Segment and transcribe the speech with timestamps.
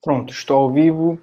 [0.00, 1.18] Pronto, estou ao vivo.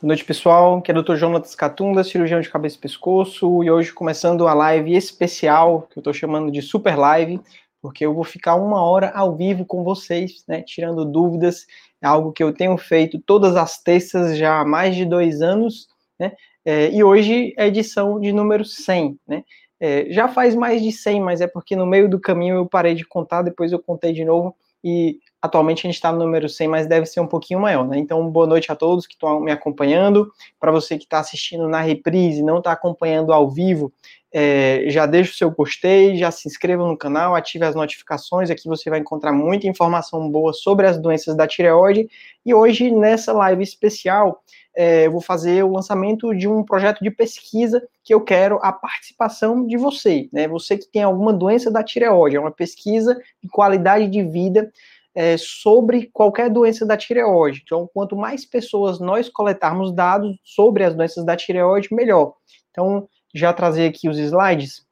[0.00, 0.78] Boa noite, pessoal.
[0.78, 1.14] Aqui é o Dr.
[1.14, 6.00] Jonatas Catunda, cirurgião de cabeça e pescoço, e hoje começando a live especial, que eu
[6.00, 7.38] estou chamando de Super Live,
[7.82, 11.66] porque eu vou ficar uma hora ao vivo com vocês, né, tirando dúvidas,
[12.00, 15.86] é algo que eu tenho feito todas as terças já há mais de dois anos,
[16.18, 16.32] né,
[16.64, 19.44] é, e hoje é edição de número 100, né,
[19.78, 22.94] é, já faz mais de 100, mas é porque no meio do caminho eu parei
[22.94, 26.68] de contar, depois eu contei de novo, e atualmente a gente está no número 100,
[26.68, 27.98] mas deve ser um pouquinho maior, né?
[27.98, 30.32] Então, boa noite a todos que estão me acompanhando.
[30.58, 33.92] Para você que está assistindo na reprise, não está acompanhando ao vivo,
[34.32, 38.50] é, já deixa o seu gostei, já se inscreva no canal, ative as notificações.
[38.50, 42.08] Aqui você vai encontrar muita informação boa sobre as doenças da tireoide.
[42.44, 44.42] E hoje, nessa live especial,
[44.74, 48.72] é, eu vou fazer o lançamento de um projeto de pesquisa que eu quero a
[48.72, 50.48] participação de você, né?
[50.48, 54.72] Você que tem alguma doença da tireoide, é uma pesquisa de qualidade de vida
[55.14, 57.62] é, sobre qualquer doença da tireoide.
[57.64, 62.34] Então, quanto mais pessoas nós coletarmos dados sobre as doenças da tireoide, melhor.
[62.70, 64.84] Então, já trazer aqui os slides.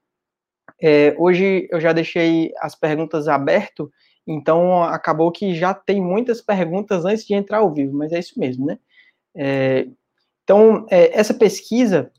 [0.80, 3.86] É, hoje eu já deixei as perguntas abertas,
[4.26, 8.38] então acabou que já tem muitas perguntas antes de entrar ao vivo, mas é isso
[8.38, 8.78] mesmo, né?
[9.34, 9.86] É,
[10.44, 12.10] então, é, essa pesquisa,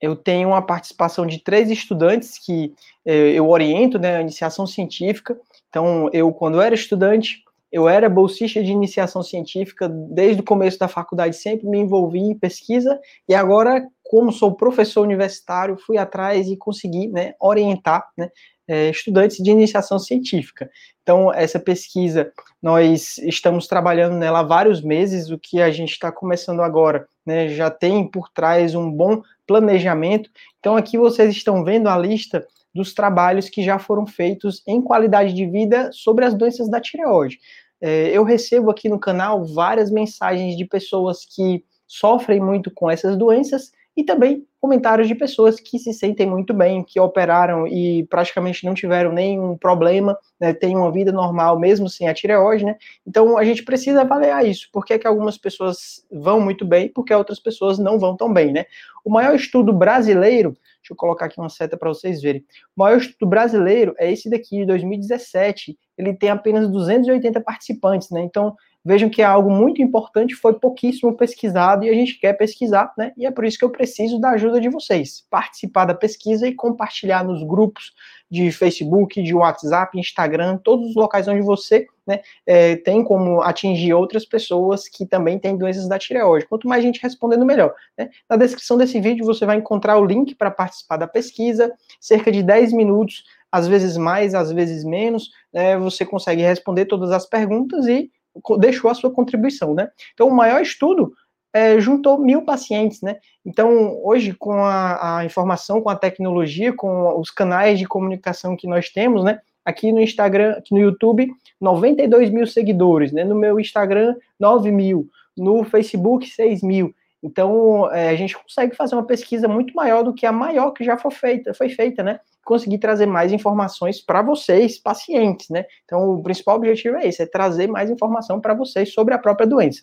[0.00, 2.74] eu tenho a participação de três estudantes que
[3.04, 5.38] é, eu oriento, né, a iniciação científica.
[5.70, 10.88] Então, eu, quando era estudante, eu era bolsista de iniciação científica desde o começo da
[10.88, 16.56] faculdade, sempre me envolvi em pesquisa, e agora, como sou professor universitário, fui atrás e
[16.56, 18.28] consegui né, orientar né,
[18.66, 20.68] é, estudantes de iniciação científica.
[21.02, 26.10] Então, essa pesquisa, nós estamos trabalhando nela há vários meses, o que a gente está
[26.10, 30.28] começando agora, né, já tem por trás um bom planejamento.
[30.58, 35.32] Então, aqui vocês estão vendo a lista dos trabalhos que já foram feitos em qualidade
[35.32, 37.38] de vida sobre as doenças da tireoide.
[37.80, 43.16] É, eu recebo aqui no canal várias mensagens de pessoas que sofrem muito com essas
[43.16, 48.64] doenças e também comentários de pessoas que se sentem muito bem, que operaram e praticamente
[48.64, 52.76] não tiveram nenhum problema, né, têm uma vida normal mesmo sem a tireoide, né?
[53.06, 54.68] Então a gente precisa avaliar isso.
[54.70, 58.52] Por que, que algumas pessoas vão muito bem, porque outras pessoas não vão tão bem,
[58.52, 58.66] né?
[59.04, 62.44] O maior estudo brasileiro, deixa eu colocar aqui uma seta para vocês verem.
[62.76, 65.78] O maior estudo brasileiro é esse daqui de 2017.
[65.96, 68.20] Ele tem apenas 280 participantes, né?
[68.22, 68.54] Então
[68.84, 73.12] Vejam que é algo muito importante, foi pouquíssimo pesquisado e a gente quer pesquisar, né?
[73.16, 75.24] E é por isso que eu preciso da ajuda de vocês.
[75.28, 77.92] Participar da pesquisa e compartilhar nos grupos
[78.30, 83.92] de Facebook, de WhatsApp, Instagram, todos os locais onde você né, é, tem como atingir
[83.92, 86.46] outras pessoas que também têm doenças da tireoide.
[86.46, 87.74] Quanto mais gente respondendo, melhor.
[87.98, 88.08] Né?
[88.28, 92.42] Na descrição desse vídeo você vai encontrar o link para participar da pesquisa, cerca de
[92.42, 97.86] 10 minutos, às vezes mais, às vezes menos, né, você consegue responder todas as perguntas
[97.86, 98.10] e
[98.58, 99.88] deixou a sua contribuição, né?
[100.14, 101.12] Então, o maior estudo
[101.52, 103.16] é, juntou mil pacientes, né?
[103.44, 108.66] Então, hoje, com a, a, informação, com a tecnologia, com os canais de comunicação que
[108.66, 109.40] nós temos, né?
[109.64, 111.30] Aqui no Instagram, aqui no YouTube,
[111.60, 113.24] 92 mil seguidores, né?
[113.24, 115.08] No meu Instagram, 9 mil.
[115.36, 116.94] No Facebook, 6 mil.
[117.22, 120.82] Então, é, a gente consegue fazer uma pesquisa muito maior do que a maior que
[120.82, 122.20] já foi feita, foi feita, né?
[122.44, 125.64] conseguir trazer mais informações para vocês, pacientes, né?
[125.84, 129.46] Então, o principal objetivo é esse, é trazer mais informação para vocês sobre a própria
[129.46, 129.82] doença.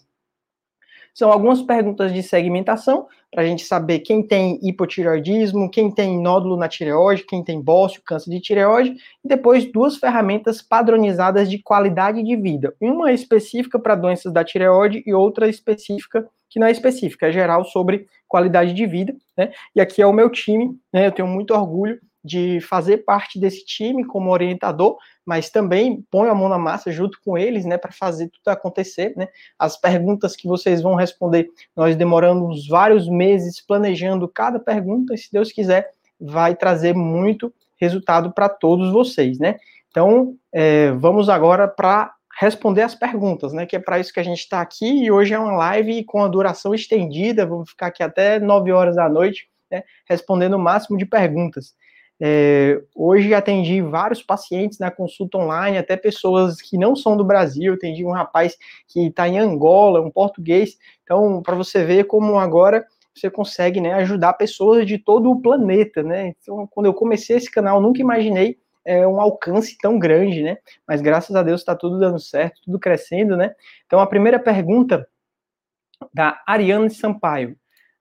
[1.14, 6.56] São algumas perguntas de segmentação, para a gente saber quem tem hipotireoidismo, quem tem nódulo
[6.56, 12.22] na tireoide, quem tem bócio, câncer de tireoide, e depois duas ferramentas padronizadas de qualidade
[12.22, 12.76] de vida.
[12.80, 17.64] Uma específica para doenças da tireoide e outra específica, que não é específica, é geral
[17.66, 19.52] sobre qualidade de vida, né?
[19.76, 21.08] E aqui é o meu time, né?
[21.08, 26.36] Eu tenho muito orgulho de fazer parte desse time como orientador, mas também ponho a
[26.36, 29.28] mão na massa junto com eles, né, para fazer tudo acontecer, né?
[29.58, 35.32] As perguntas que vocês vão responder, nós demoramos vários meses planejando cada pergunta, e se
[35.32, 39.58] Deus quiser, vai trazer muito resultado para todos vocês, né?
[39.90, 43.66] Então, é, vamos agora para responder as perguntas, né?
[43.66, 46.24] Que é para isso que a gente está aqui e hoje é uma live com
[46.24, 50.98] a duração estendida, vamos ficar aqui até 9 horas da noite, né, respondendo o máximo
[50.98, 51.74] de perguntas.
[52.20, 57.74] É, hoje atendi vários pacientes na consulta online, até pessoas que não são do Brasil.
[57.74, 58.56] Atendi um rapaz
[58.88, 60.78] que está em Angola, um português.
[61.04, 62.86] Então, para você ver como agora
[63.16, 66.34] você consegue né, ajudar pessoas de todo o planeta, né?
[66.40, 68.58] Então, quando eu comecei esse canal, nunca imaginei
[68.88, 70.58] é, um alcance tão grande, né?
[70.88, 73.54] Mas graças a Deus está tudo dando certo, tudo crescendo, né?
[73.86, 75.06] Então, a primeira pergunta
[76.14, 77.58] da Ariane Sampaio.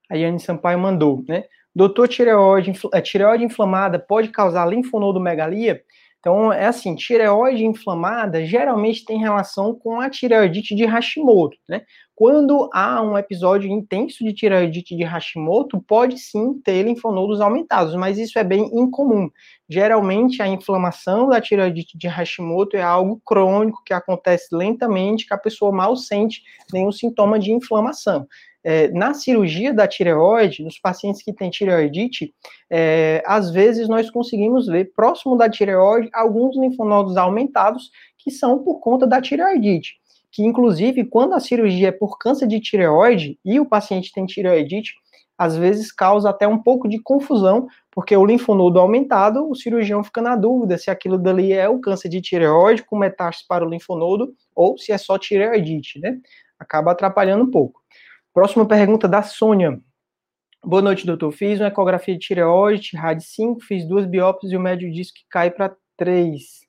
[0.09, 1.43] A Ariane Sampaio mandou, né?
[1.75, 5.83] Doutor, tireoide, a tireoide inflamada pode causar linfonodomegalia?
[6.19, 11.83] Então, é assim, tireoide inflamada geralmente tem relação com a tireoidite de Hashimoto, né?
[12.17, 18.17] Quando há um episódio intenso de tireoidite de Hashimoto, pode sim ter linfonodos aumentados, mas
[18.17, 19.29] isso é bem incomum.
[19.69, 25.37] Geralmente, a inflamação da tireoidite de Hashimoto é algo crônico que acontece lentamente, que a
[25.37, 26.41] pessoa mal sente
[26.73, 28.27] nenhum sintoma de inflamação.
[28.63, 32.33] É, na cirurgia da tireoide, nos pacientes que têm tireoidite,
[32.67, 38.79] é, às vezes nós conseguimos ver próximo da tireoide alguns linfonodos aumentados que são por
[38.79, 39.99] conta da tireoidite
[40.37, 44.93] que inclusive quando a cirurgia é por câncer de tireoide e o paciente tem tireoidite,
[45.35, 50.21] às vezes causa até um pouco de confusão, porque o linfonodo aumentado, o cirurgião fica
[50.21, 54.31] na dúvida se aquilo dali é o câncer de tireoide com metástase para o linfonodo
[54.55, 56.19] ou se é só tireoidite, né?
[56.59, 57.81] Acaba atrapalhando um pouco.
[58.31, 59.81] Próxima pergunta da Sônia.
[60.63, 61.31] Boa noite, doutor.
[61.31, 65.21] Fiz uma ecografia de tireoide, RAD 5, fiz duas biópsias e o médio disse que
[65.31, 66.66] cai para 3.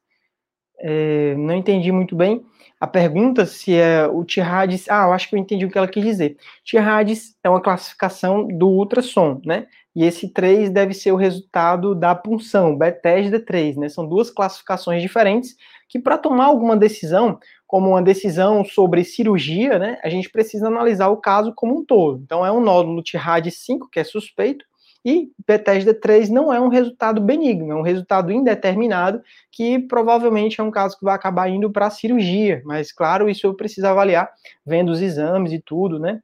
[0.81, 2.45] É, não entendi muito bem
[2.81, 4.89] a pergunta se é o TIRADS.
[4.89, 6.37] Ah, eu acho que eu entendi o que ela quis dizer.
[6.65, 9.67] TIRADS é uma classificação do ultrassom, né?
[9.97, 13.89] E esse 3 deve ser o resultado da punção, Bethesda 3, né?
[13.89, 15.57] São duas classificações diferentes
[15.89, 21.09] que, para tomar alguma decisão, como uma decisão sobre cirurgia, né, a gente precisa analisar
[21.09, 22.21] o caso como um todo.
[22.23, 24.65] Então, é um nódulo TIRAD 5, que é suspeito,
[25.09, 30.63] e Bethesda 3 não é um resultado benigno, é um resultado indeterminado, que provavelmente é
[30.63, 34.31] um caso que vai acabar indo para cirurgia, mas claro, isso eu preciso avaliar
[34.67, 36.21] vendo os exames e tudo, né?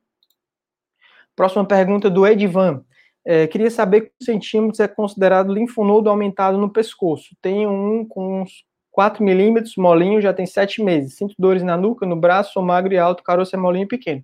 [1.34, 2.84] Próxima pergunta do Edivan.
[3.24, 7.34] É, queria saber quantos centímetros é considerado linfonodo aumentado no pescoço.
[7.40, 11.16] Tenho um com uns 4 milímetros, molinho, já tem 7 meses.
[11.16, 14.22] Sinto dores na nuca, no braço, sou magro e alto, caroço é molinho e pequeno.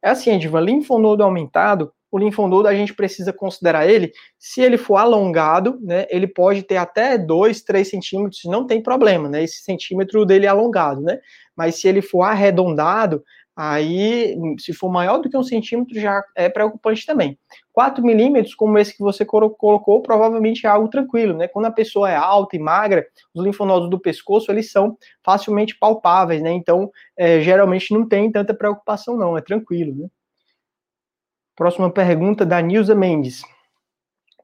[0.00, 4.96] É assim, Edivan, linfonodo aumentado o linfonodo a gente precisa considerar ele, se ele for
[4.96, 10.24] alongado, né, ele pode ter até 2, 3 centímetros, não tem problema, né, esse centímetro
[10.24, 11.18] dele é alongado, né,
[11.56, 13.22] mas se ele for arredondado,
[13.58, 17.38] aí, se for maior do que um centímetro, já é preocupante também.
[17.72, 22.10] 4 milímetros, como esse que você colocou, provavelmente é algo tranquilo, né, quando a pessoa
[22.10, 27.40] é alta e magra, os linfonodos do pescoço, eles são facilmente palpáveis, né, então, é,
[27.40, 30.08] geralmente não tem tanta preocupação não, é tranquilo, né.
[31.56, 33.42] Próxima pergunta da Nilza Mendes.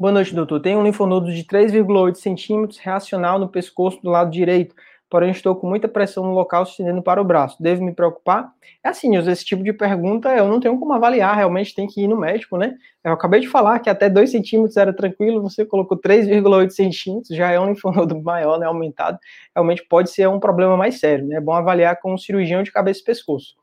[0.01, 0.61] Boa noite, doutor.
[0.61, 4.75] Tenho um linfonodo de 3,8 centímetros reacional no pescoço do lado direito,
[5.11, 7.63] porém estou com muita pressão no local se estendendo para o braço.
[7.63, 8.51] Devo me preocupar?
[8.83, 12.01] É assim, Nilza, esse tipo de pergunta eu não tenho como avaliar, realmente tem que
[12.01, 12.75] ir no médico, né?
[13.05, 17.51] Eu acabei de falar que até 2 centímetros era tranquilo, você colocou 3,8 centímetros, já
[17.51, 19.19] é um linfonodo maior, né, aumentado.
[19.55, 21.37] Realmente pode ser um problema mais sério, né?
[21.37, 23.55] É bom avaliar com um cirurgião de cabeça e pescoço.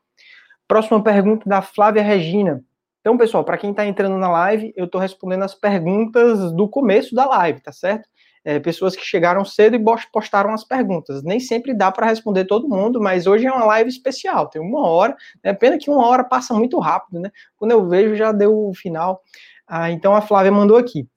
[0.67, 2.63] Próxima pergunta da Flávia Regina.
[3.09, 7.15] Então, pessoal, para quem está entrando na live, eu estou respondendo as perguntas do começo
[7.15, 8.07] da live, tá certo?
[8.45, 9.83] É, pessoas que chegaram cedo e
[10.13, 11.23] postaram as perguntas.
[11.23, 14.87] Nem sempre dá para responder todo mundo, mas hoje é uma live especial, tem uma
[14.87, 15.17] hora.
[15.41, 17.31] É pena que uma hora passa muito rápido, né?
[17.57, 19.23] Quando eu vejo, já deu o final.
[19.67, 21.07] Ah, então, a Flávia mandou aqui.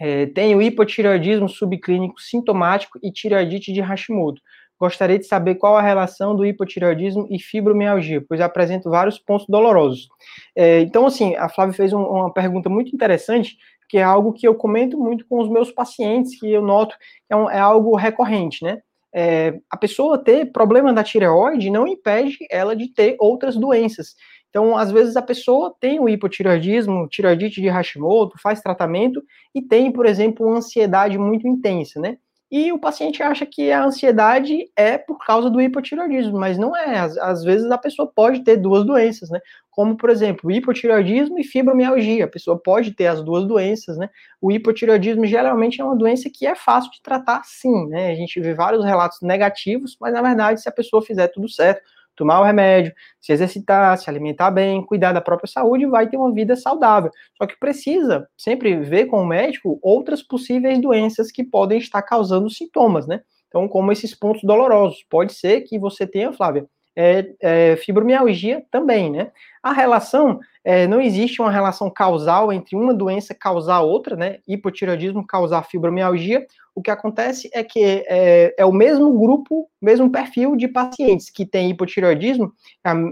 [0.00, 4.42] É, tenho hipotireoidismo subclínico sintomático e tireoidite de Hashimoto.
[4.78, 10.08] Gostaria de saber qual a relação do hipotireoidismo e fibromialgia, pois apresento vários pontos dolorosos.
[10.54, 13.56] É, então, assim, a Flávia fez um, uma pergunta muito interessante,
[13.88, 17.32] que é algo que eu comento muito com os meus pacientes, que eu noto que
[17.32, 18.80] é, um, é algo recorrente, né?
[19.12, 24.14] É, a pessoa ter problema da tireoide não impede ela de ter outras doenças.
[24.50, 29.22] Então, às vezes a pessoa tem o hipotireoidismo, tireoidite de Hashimoto, faz tratamento
[29.54, 32.18] e tem, por exemplo, uma ansiedade muito intensa, né?
[32.50, 36.98] E o paciente acha que a ansiedade é por causa do hipotireoidismo, mas não é.
[36.98, 39.38] Às, às, vezes a pessoa pode ter duas doenças, né?
[39.70, 42.24] Como, por exemplo, hipotireoidismo e fibromialgia.
[42.24, 44.08] A pessoa pode ter as duas doenças, né?
[44.40, 48.12] O hipotireoidismo geralmente é uma doença que é fácil de tratar, sim, né?
[48.12, 51.82] A gente vê vários relatos negativos, mas na verdade, se a pessoa fizer tudo certo,
[52.18, 56.32] tomar o remédio, se exercitar, se alimentar bem, cuidar da própria saúde, vai ter uma
[56.32, 57.10] vida saudável.
[57.38, 62.50] Só que precisa sempre ver com o médico outras possíveis doenças que podem estar causando
[62.50, 63.20] sintomas, né?
[63.46, 65.04] Então, como esses pontos dolorosos.
[65.08, 66.66] Pode ser que você tenha, Flávia,
[67.00, 69.30] é, é, fibromialgia também, né?
[69.62, 74.38] A relação, é, não existe uma relação causal entre uma doença causar outra, né?
[74.48, 76.44] Hipotireoidismo causar fibromialgia.
[76.74, 81.46] O que acontece é que é, é o mesmo grupo, mesmo perfil de pacientes que
[81.46, 82.52] tem hipotireoidismo,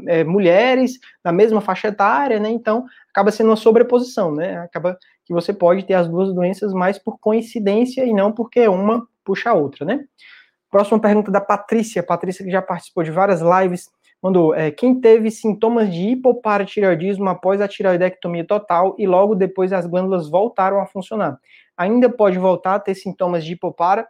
[0.08, 2.50] é, mulheres da mesma faixa etária, né?
[2.50, 4.58] Então, acaba sendo uma sobreposição, né?
[4.58, 9.06] Acaba que você pode ter as duas doenças mais por coincidência e não porque uma
[9.24, 10.04] puxa a outra, né?
[10.76, 12.02] Próxima pergunta da Patrícia.
[12.02, 13.88] Patrícia que já participou de várias lives,
[14.22, 19.86] mandou: é, quem teve sintomas de hipoparatireoidismo após a tireoidectomia total e logo depois as
[19.86, 21.38] glândulas voltaram a funcionar,
[21.74, 24.06] ainda pode voltar a ter sintomas de hipopara?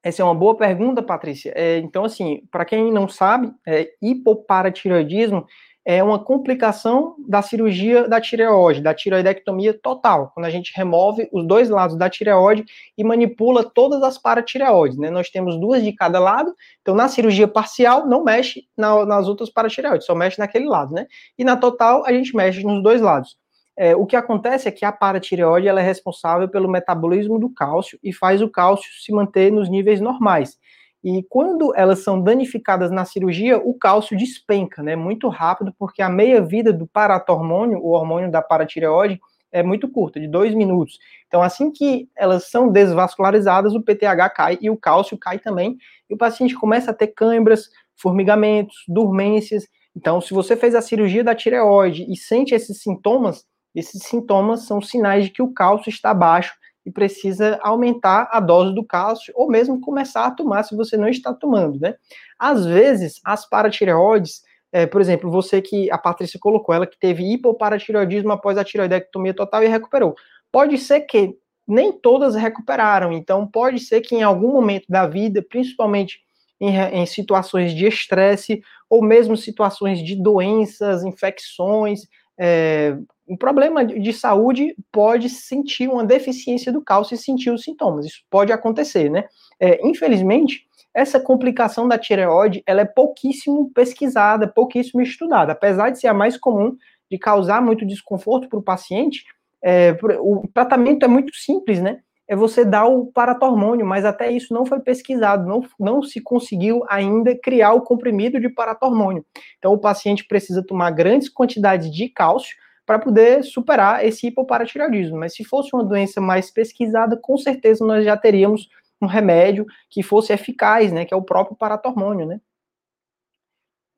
[0.00, 1.52] Essa é uma boa pergunta, Patrícia.
[1.56, 5.44] É, então, assim, para quem não sabe, é, hipoparatireoidismo
[5.84, 11.46] é uma complicação da cirurgia da tireoide, da tireoidectomia total, quando a gente remove os
[11.46, 12.64] dois lados da tireoide
[12.96, 15.10] e manipula todas as paratireoides, né?
[15.10, 19.50] Nós temos duas de cada lado, então na cirurgia parcial não mexe na, nas outras
[19.50, 21.06] paratireoides, só mexe naquele lado, né?
[21.38, 23.36] E na total a gente mexe nos dois lados.
[23.76, 27.98] É, o que acontece é que a paratireoide ela é responsável pelo metabolismo do cálcio
[28.02, 30.56] e faz o cálcio se manter nos níveis normais.
[31.04, 36.08] E quando elas são danificadas na cirurgia, o cálcio despenca, né, muito rápido, porque a
[36.08, 39.20] meia-vida do paratormônio, o hormônio da paratireoide,
[39.52, 40.98] é muito curta, de dois minutos.
[41.28, 45.76] Então, assim que elas são desvascularizadas, o PTH cai e o cálcio cai também,
[46.08, 49.68] e o paciente começa a ter câimbras, formigamentos, dormências.
[49.94, 53.44] Então, se você fez a cirurgia da tireoide e sente esses sintomas,
[53.74, 58.74] esses sintomas são sinais de que o cálcio está baixo e precisa aumentar a dose
[58.74, 61.94] do cálcio ou mesmo começar a tomar se você não está tomando, né?
[62.38, 67.22] Às vezes, as paratireoides, é, por exemplo, você que a Patrícia colocou, ela que teve
[67.32, 70.14] hipoparatireoidismo após a tireoidectomia total e recuperou.
[70.52, 71.36] Pode ser que
[71.66, 76.20] nem todas recuperaram, então pode ser que em algum momento da vida, principalmente
[76.60, 82.02] em, em situações de estresse ou mesmo situações de doenças, infecções,
[82.38, 82.96] é,
[83.28, 88.06] um problema de saúde pode sentir uma deficiência do cálcio e sentir os sintomas.
[88.06, 89.24] Isso pode acontecer, né?
[89.58, 95.52] É, infelizmente, essa complicação da tireoide, ela é pouquíssimo pesquisada, pouquíssimo estudada.
[95.52, 96.76] Apesar de ser a mais comum,
[97.10, 99.24] de causar muito desconforto para o paciente,
[99.62, 102.00] é, o tratamento é muito simples, né?
[102.26, 106.82] É você dar o paratormônio, mas até isso não foi pesquisado, não, não se conseguiu
[106.88, 109.24] ainda criar o comprimido de paratormônio.
[109.58, 115.18] Então, o paciente precisa tomar grandes quantidades de cálcio, para poder superar esse hipoparatireoidismo.
[115.18, 118.68] Mas se fosse uma doença mais pesquisada, com certeza nós já teríamos
[119.00, 122.40] um remédio que fosse eficaz, né, que é o próprio paratormônio, né?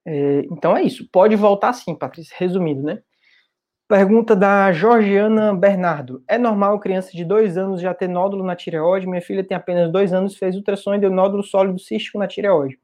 [0.04, 1.08] É, então é isso.
[1.10, 2.34] Pode voltar sim, Patrícia.
[2.38, 3.02] Resumindo, né?
[3.88, 6.22] Pergunta da Georgiana Bernardo.
[6.28, 9.06] É normal criança de dois anos já ter nódulo na tireoide?
[9.06, 12.78] Minha filha tem apenas dois anos, fez ultrassom e deu nódulo sólido cístico na tireoide.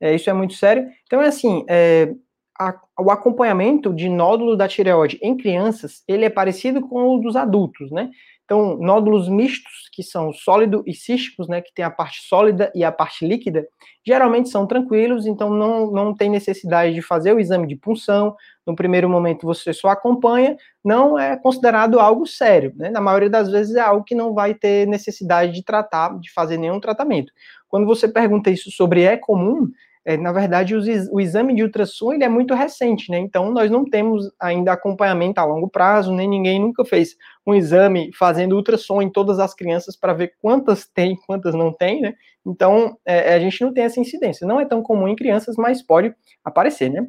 [0.00, 0.88] É, isso é muito sério.
[1.06, 2.12] Então é assim, é,
[2.58, 7.36] a, o acompanhamento de nódulo da tireoide em crianças, ele é parecido com o dos
[7.36, 8.10] adultos, né?
[8.44, 12.84] Então, nódulos mistos, que são sólido e císticos, né, que tem a parte sólida e
[12.84, 13.66] a parte líquida,
[14.06, 18.36] geralmente são tranquilos, então não, não tem necessidade de fazer o exame de punção.
[18.66, 22.90] No primeiro momento você só acompanha, não é considerado algo sério, né?
[22.90, 26.58] Na maioria das vezes é algo que não vai ter necessidade de tratar, de fazer
[26.58, 27.32] nenhum tratamento.
[27.66, 29.70] Quando você pergunta isso sobre é comum,
[30.04, 33.18] é, na verdade, os, o exame de ultrassom ele é muito recente, né?
[33.18, 38.10] Então, nós não temos ainda acompanhamento a longo prazo, nem ninguém nunca fez um exame
[38.12, 42.14] fazendo ultrassom em todas as crianças para ver quantas tem, quantas não tem, né?
[42.44, 44.46] Então, é, a gente não tem essa incidência.
[44.46, 47.06] Não é tão comum em crianças, mas pode aparecer, né?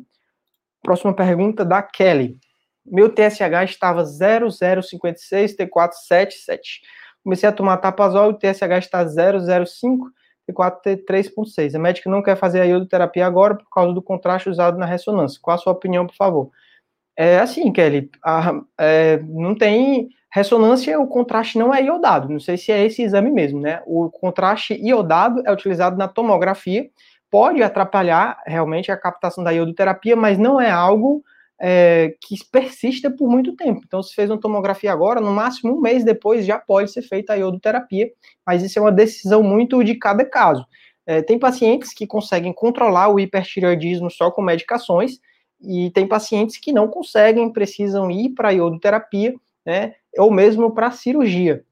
[0.82, 2.38] Próxima pergunta da Kelly.
[2.86, 6.60] Meu TSH estava 0056 T477.
[7.24, 9.06] Comecei a tomar tapazol e o TSH está
[9.66, 10.12] 005
[10.50, 11.76] T4 T3.6.
[11.76, 15.40] A médica não quer fazer a iodoterapia agora por causa do contraste usado na ressonância.
[15.42, 16.52] Qual a sua opinião, por favor?
[17.18, 22.30] É assim, Kelly, a, é, não tem ressonância, o contraste não é iodado.
[22.30, 23.82] Não sei se é esse exame mesmo, né?
[23.86, 26.90] O contraste iodado é utilizado na tomografia,
[27.32, 31.24] pode atrapalhar realmente a captação da iodoterapia, mas não é algo
[31.60, 33.82] é, que persista por muito tempo.
[33.86, 37.34] Então, se fez uma tomografia agora, no máximo um mês depois já pode ser feita
[37.34, 38.12] a iodoterapia,
[38.46, 40.66] mas isso é uma decisão muito de cada caso.
[41.06, 45.20] É, tem pacientes que conseguem controlar o hipertireoidismo só com medicações,
[45.62, 49.34] e tem pacientes que não conseguem, precisam ir para iodoterapia,
[49.66, 51.64] né, ou mesmo para cirurgia.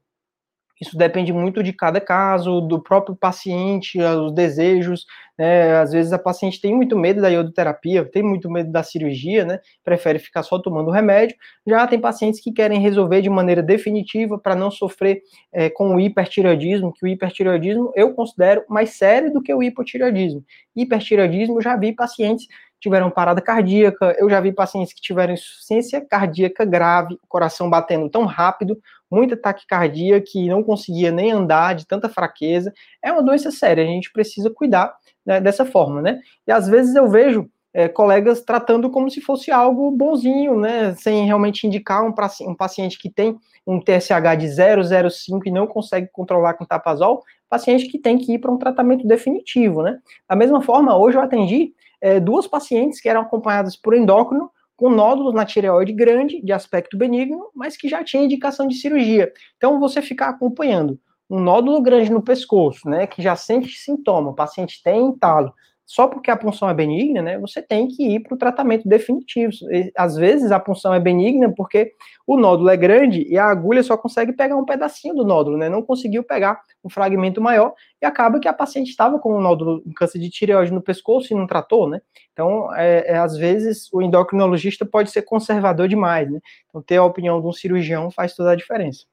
[0.84, 5.06] Isso depende muito de cada caso, do próprio paciente, os desejos,
[5.38, 5.78] né?
[5.78, 9.60] Às vezes a paciente tem muito medo da iodoterapia, tem muito medo da cirurgia, né?
[9.82, 11.36] Prefere ficar só tomando remédio.
[11.66, 16.00] Já tem pacientes que querem resolver de maneira definitiva para não sofrer é, com o
[16.00, 20.44] hipertireoidismo, que o hipertireoidismo eu considero mais sério do que o hipotireoidismo.
[20.76, 22.46] Hipertireoidismo, já vi pacientes
[22.84, 28.26] tiveram parada cardíaca, eu já vi pacientes que tiveram insuficiência cardíaca grave, coração batendo tão
[28.26, 28.78] rápido,
[29.10, 32.70] muita taquicardia que não conseguia nem andar de tanta fraqueza.
[33.02, 36.20] É uma doença séria, a gente precisa cuidar né, dessa forma, né?
[36.46, 40.94] E às vezes eu vejo é, colegas tratando como se fosse algo bonzinho, né?
[40.96, 42.12] Sem realmente indicar um,
[42.42, 43.34] um paciente que tem
[43.66, 48.38] um TSH de 0,05 e não consegue controlar com tapazol, paciente que tem que ir
[48.40, 49.98] para um tratamento definitivo, né?
[50.28, 51.72] Da mesma forma, hoje eu atendi
[52.04, 56.98] é, duas pacientes que eram acompanhadas por endócrino com nódulos na tireoide grande, de aspecto
[56.98, 59.32] benigno, mas que já tinha indicação de cirurgia.
[59.56, 64.34] Então, você ficar acompanhando um nódulo grande no pescoço, né, que já sente sintoma, o
[64.34, 65.54] paciente tem entalo,
[65.86, 69.52] só porque a punção é benigna, né, você tem que ir para o tratamento definitivo.
[69.96, 71.92] Às vezes a punção é benigna porque
[72.26, 75.68] o nódulo é grande e a agulha só consegue pegar um pedacinho do nódulo, né,
[75.68, 79.82] não conseguiu pegar um fragmento maior e acaba que a paciente estava com um nódulo,
[79.86, 82.00] um câncer de tireoide no pescoço e não tratou, né.
[82.32, 86.40] Então, é, é, às vezes o endocrinologista pode ser conservador demais, né.
[86.68, 89.04] Então, ter a opinião de um cirurgião faz toda a diferença.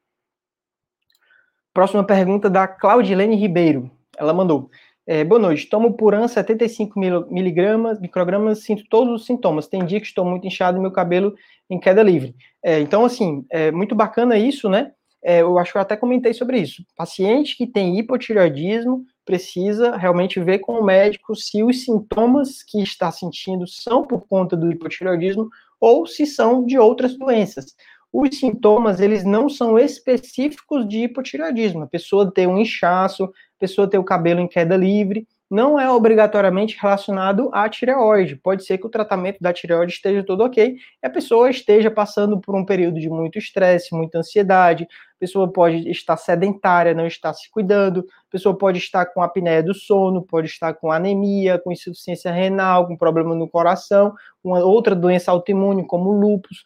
[1.73, 3.89] Próxima pergunta da Claudilene Ribeiro.
[4.17, 4.69] Ela mandou:
[5.07, 5.67] é, boa noite.
[5.67, 9.67] Tomo Puran 75 miligramas, microgramas, sinto todos os sintomas.
[9.67, 11.35] Tem dia que estou muito inchado e meu cabelo
[11.69, 12.35] em queda livre.
[12.63, 14.91] É, então, assim, é muito bacana isso, né?
[15.23, 16.83] É, eu acho que eu até comentei sobre isso.
[16.95, 23.11] Paciente que tem hipotireoidismo precisa realmente ver com o médico se os sintomas que está
[23.11, 25.47] sentindo são por conta do hipotireoidismo
[25.79, 27.75] ou se são de outras doenças.
[28.11, 31.83] Os sintomas, eles não são específicos de hipotireoidismo.
[31.83, 36.77] A pessoa tem um inchaço, pessoa ter o cabelo em queda livre, não é obrigatoriamente
[36.81, 38.37] relacionado à tireoide.
[38.37, 42.39] Pode ser que o tratamento da tireoide esteja todo ok e a pessoa esteja passando
[42.39, 47.33] por um período de muito estresse, muita ansiedade, a pessoa pode estar sedentária, não estar
[47.33, 51.69] se cuidando, a pessoa pode estar com apneia do sono, pode estar com anemia, com
[51.69, 56.63] insuficiência renal, com problema no coração, uma outra doença autoimune como lúpus,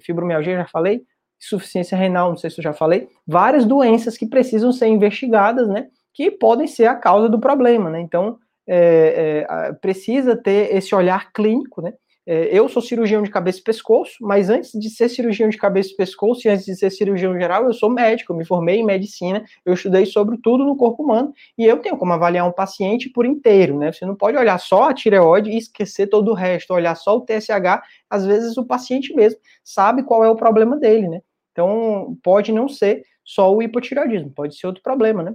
[0.00, 1.02] fibromialgia, já falei,
[1.42, 5.88] insuficiência renal, não sei se eu já falei, várias doenças que precisam ser investigadas, né?
[6.14, 8.00] Que podem ser a causa do problema, né?
[8.00, 11.92] Então, é, é, precisa ter esse olhar clínico, né?
[12.26, 15.90] É, eu sou cirurgião de cabeça e pescoço, mas antes de ser cirurgião de cabeça
[15.92, 18.84] e pescoço e antes de ser cirurgião geral, eu sou médico, eu me formei em
[18.84, 23.10] medicina, eu estudei sobre tudo no corpo humano e eu tenho como avaliar um paciente
[23.10, 23.92] por inteiro, né?
[23.92, 27.20] Você não pode olhar só a tireoide e esquecer todo o resto, olhar só o
[27.20, 31.20] TSH, às vezes o paciente mesmo sabe qual é o problema dele, né?
[31.52, 35.34] Então, pode não ser só o hipotireoidismo, pode ser outro problema, né?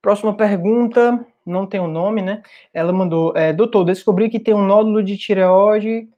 [0.00, 2.42] Próxima pergunta, não tem o um nome, né?
[2.72, 6.08] Ela mandou, é, doutor, descobri que tem um nódulo de tireoide.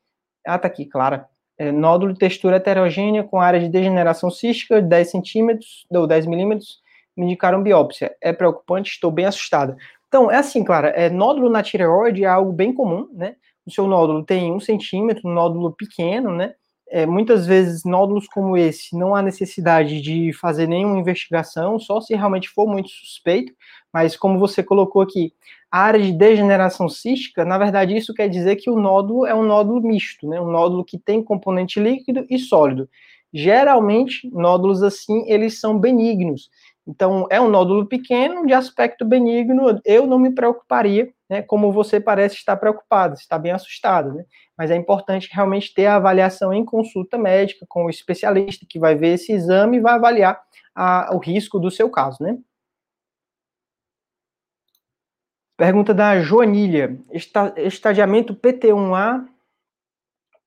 [0.47, 1.29] Ah, tá aqui, Clara.
[1.57, 6.27] É, nódulo de textura heterogênea com área de degeneração cística de 10 centímetros, ou 10
[6.27, 6.81] milímetros,
[7.17, 8.15] me indicaram biópsia.
[8.21, 9.77] É preocupante, estou bem assustada.
[10.07, 13.37] Então, é assim, Clara, é, nódulo na tireoide é algo bem comum, né?
[13.67, 16.55] O seu nódulo tem um centímetro, um nódulo pequeno, né?
[16.91, 22.15] É, muitas vezes, nódulos como esse, não há necessidade de fazer nenhuma investigação, só se
[22.15, 23.53] realmente for muito suspeito,
[23.93, 25.33] mas como você colocou aqui,
[25.71, 29.43] a área de degeneração cística, na verdade, isso quer dizer que o nódulo é um
[29.43, 30.41] nódulo misto, né?
[30.41, 32.89] Um nódulo que tem componente líquido e sólido.
[33.33, 36.49] Geralmente, nódulos assim, eles são benignos.
[36.87, 42.01] Então, é um nódulo pequeno, de aspecto benigno, eu não me preocuparia, né, como você
[42.01, 44.25] parece estar preocupado, está bem assustado, né?
[44.57, 48.95] Mas é importante realmente ter a avaliação em consulta médica com o especialista que vai
[48.95, 50.41] ver esse exame e vai avaliar
[50.75, 52.39] a, o risco do seu caso, né?
[55.57, 56.97] Pergunta da Joanília.
[57.57, 59.27] Estadiamento PT1A,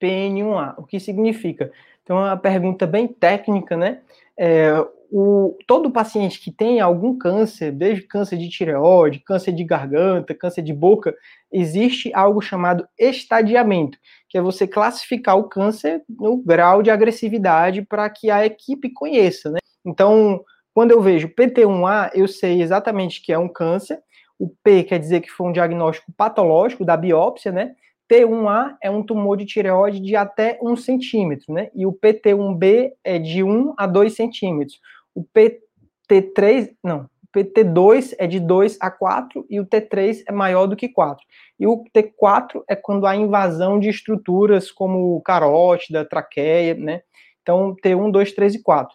[0.00, 0.74] PN1A.
[0.78, 1.70] O que significa?
[2.02, 4.00] Então, é uma pergunta bem técnica, né?
[4.44, 4.72] É,
[5.08, 10.62] o, todo paciente que tem algum câncer, desde câncer de tireoide, câncer de garganta, câncer
[10.62, 11.14] de boca,
[11.52, 13.96] existe algo chamado estadiamento,
[14.28, 19.48] que é você classificar o câncer no grau de agressividade para que a equipe conheça,
[19.48, 19.60] né?
[19.84, 20.42] Então,
[20.74, 24.00] quando eu vejo PT1A, eu sei exatamente que é um câncer,
[24.40, 27.76] o P quer dizer que foi um diagnóstico patológico da biópsia, né?
[28.12, 31.70] T1A é um tumor de tireoide de até 1 centímetro, né?
[31.74, 34.78] E o PT1B é de 1 a 2 centímetros.
[35.14, 40.66] O PT3, não, o PT2 é de 2 a 4 e o T3 é maior
[40.66, 41.24] do que 4.
[41.58, 47.00] E o T4 é quando há invasão de estruturas como carótida, traqueia, né?
[47.40, 48.94] Então, T1, 2, 3 e 4.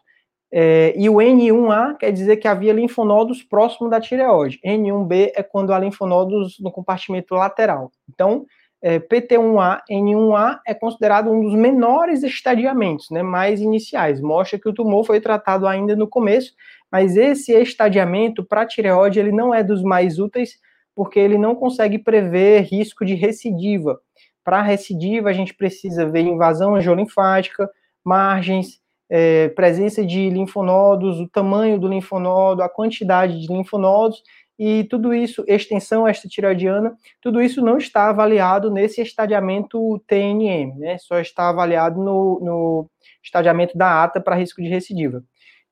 [0.52, 4.60] É, e o N1A quer dizer que havia linfonodos próximo da tireoide.
[4.64, 7.92] N1B é quando há linfonodos no compartimento lateral.
[8.08, 8.46] Então,
[8.82, 14.22] é, PT1A, N1A é considerado um dos menores estadiamentos, né, mais iniciais.
[14.22, 16.54] Mostra que o tumor foi tratado ainda no começo,
[16.92, 20.60] mas esse estadiamento para tireoide ele não é dos mais úteis,
[20.96, 24.00] porque ele não consegue prever risco de recidiva.
[24.44, 27.70] Para recidiva, a gente precisa ver invasão angiolinfática,
[28.04, 34.22] margens, é, presença de linfonodos, o tamanho do linfonodo, a quantidade de linfonodos,
[34.58, 40.98] e tudo isso, extensão extratireoidiana, tudo isso não está avaliado nesse estadiamento TNM, né?
[40.98, 42.90] Só está avaliado no, no
[43.24, 45.24] estadiamento da ata para risco de recidiva.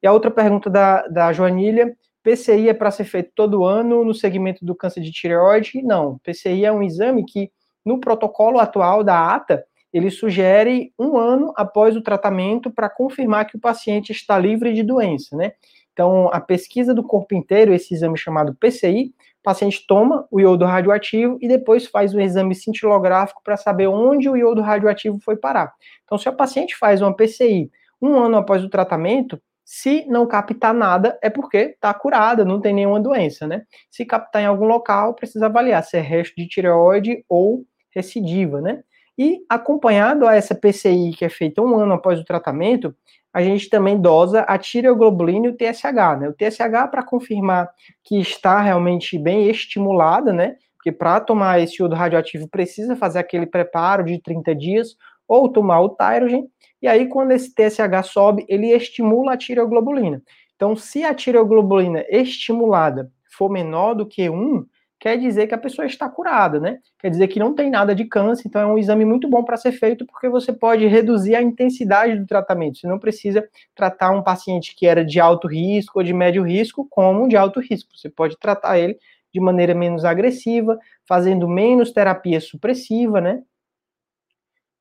[0.04, 4.14] E a outra pergunta da, da Joanília, PCI é para ser feito todo ano no
[4.14, 5.82] segmento do câncer de tireoide?
[5.82, 7.52] Não, PCI é um exame que,
[7.84, 13.56] no protocolo atual da ata, ele sugere um ano após o tratamento para confirmar que
[13.56, 15.54] o paciente está livre de doença, né?
[15.96, 20.66] Então, a pesquisa do corpo inteiro, esse exame chamado PCI, o paciente toma o iodo
[20.66, 25.74] radioativo e depois faz um exame cintilográfico para saber onde o iodo radioativo foi parar.
[26.04, 30.74] Então, se o paciente faz uma PCI um ano após o tratamento, se não captar
[30.74, 33.64] nada, é porque está curada, não tem nenhuma doença, né?
[33.90, 38.84] Se captar em algum local, precisa avaliar se é resto de tireoide ou recidiva, né?
[39.18, 42.94] E acompanhado a essa PCI que é feita um ano após o tratamento,
[43.36, 46.30] a gente também dosa a tireoglobulina e o TSH, né?
[46.30, 47.70] O TSH para confirmar
[48.02, 50.56] que está realmente bem estimulada, né?
[50.78, 54.96] Porque para tomar esse iodo radioativo precisa fazer aquele preparo de 30 dias
[55.28, 56.48] ou tomar o Tyrogen.
[56.82, 60.24] E aí quando esse TSH sobe, ele estimula a tireoglobulina.
[60.56, 64.66] Então, se a tireoglobulina estimulada for menor do que 1,
[65.00, 66.80] quer dizer que a pessoa está curada, né?
[67.00, 69.58] Quer dizer que não tem nada de câncer, então é um exame muito bom para
[69.58, 72.80] ser feito, porque você pode reduzir a intensidade do tratamento.
[72.80, 76.88] Você não precisa tratar um paciente que era de alto risco ou de médio risco
[76.90, 77.92] como de alto risco.
[77.96, 78.98] Você pode tratar ele
[79.34, 83.44] de maneira menos agressiva, fazendo menos terapia supressiva, né?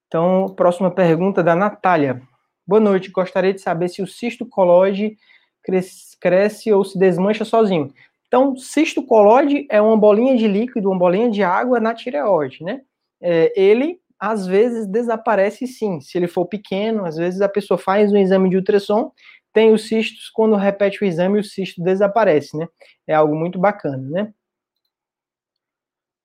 [0.07, 2.23] Então, próxima pergunta da Natália.
[2.67, 5.17] Boa noite, gostaria de saber se o cisto colóide
[5.63, 7.93] cresce, cresce ou se desmancha sozinho.
[8.35, 12.81] Então, cisto colóide é uma bolinha de líquido, uma bolinha de água na tireoide, né?
[13.23, 18.13] É, ele, às vezes, desaparece sim, se ele for pequeno, às vezes a pessoa faz
[18.13, 19.13] um exame de ultrassom,
[19.53, 22.67] tem os cistos, quando repete o exame, o cisto desaparece, né?
[23.07, 24.35] É algo muito bacana, né?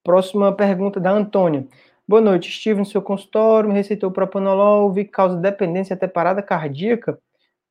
[0.03, 1.67] Próxima pergunta da Antônia.
[2.07, 6.41] Boa noite, estive no seu consultório, me receitou propanolol, vi que causa dependência até parada
[6.41, 7.19] cardíaca.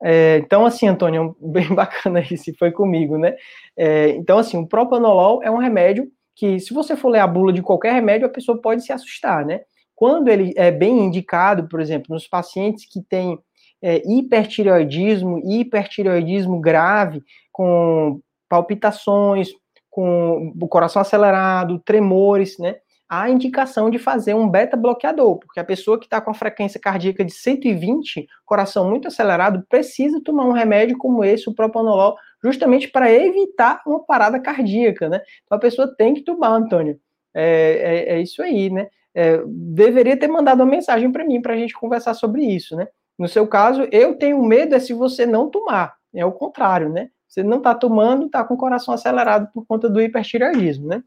[0.02, 3.34] É, então, assim, Antônio, bem bacana isso, foi comigo, né?
[3.76, 7.52] É, então, assim, o propanolol é um remédio que, se você for ler a bula
[7.52, 9.62] de qualquer remédio, a pessoa pode se assustar, né?
[9.94, 13.36] Quando ele é bem indicado, por exemplo, nos pacientes que têm
[13.82, 19.50] é, hipertireoidismo, hipertireoidismo grave, com palpitações,
[19.90, 22.76] com o coração acelerado, tremores, né?
[23.08, 27.24] A indicação de fazer um beta-bloqueador, porque a pessoa que está com a frequência cardíaca
[27.24, 33.10] de 120, coração muito acelerado, precisa tomar um remédio como esse, o propanolol, justamente para
[33.10, 35.22] evitar uma parada cardíaca, né?
[35.44, 37.00] Então a pessoa tem que tomar, Antônio.
[37.34, 38.88] É, é, é isso aí, né?
[39.14, 42.88] É, deveria ter mandado uma mensagem para mim para a gente conversar sobre isso, né?
[43.18, 47.08] No seu caso, eu tenho medo é se você não tomar, é o contrário, né?
[47.26, 51.02] Você não está tomando, está com o coração acelerado por conta do hipertireoidismo, né?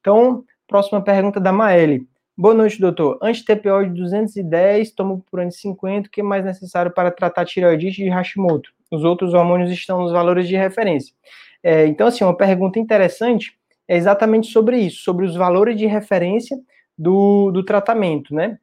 [0.00, 2.08] Então, Próxima pergunta da Maeli.
[2.36, 3.20] Boa noite, doutor.
[3.22, 8.02] Anti-TPO de 210, tomo por ano 50, o que é mais necessário para tratar tireoidite
[8.02, 8.70] de Hashimoto?
[8.90, 11.14] Os outros hormônios estão nos valores de referência.
[11.62, 16.58] É, então, assim, uma pergunta interessante é exatamente sobre isso, sobre os valores de referência
[16.98, 18.58] do, do tratamento, né?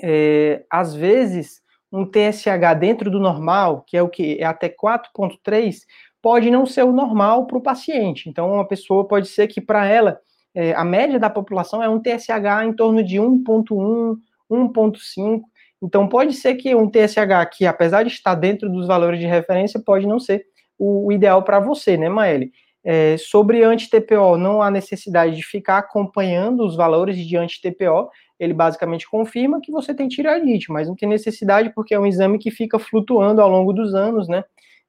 [0.00, 1.60] É, às vezes,
[1.90, 4.38] um TSH dentro do normal, que é o que?
[4.38, 5.80] É até 4,3,
[6.22, 8.28] pode não ser o normal para o paciente.
[8.28, 10.20] Então, uma pessoa pode ser que para ela
[10.54, 14.16] é, a média da população é um TSH em torno de 1,1,
[14.50, 15.42] 1,5.
[15.82, 19.80] Então, pode ser que um TSH que, apesar de estar dentro dos valores de referência,
[19.84, 20.44] pode não ser
[20.78, 22.52] o, o ideal para você, né, Maeli?
[22.84, 28.10] É, sobre anti-TPO, não há necessidade de ficar acompanhando os valores de anti-TPO,
[28.40, 32.40] ele basicamente confirma que você tem tireoidite, mas não tem necessidade porque é um exame
[32.40, 34.42] que fica flutuando ao longo dos anos, né?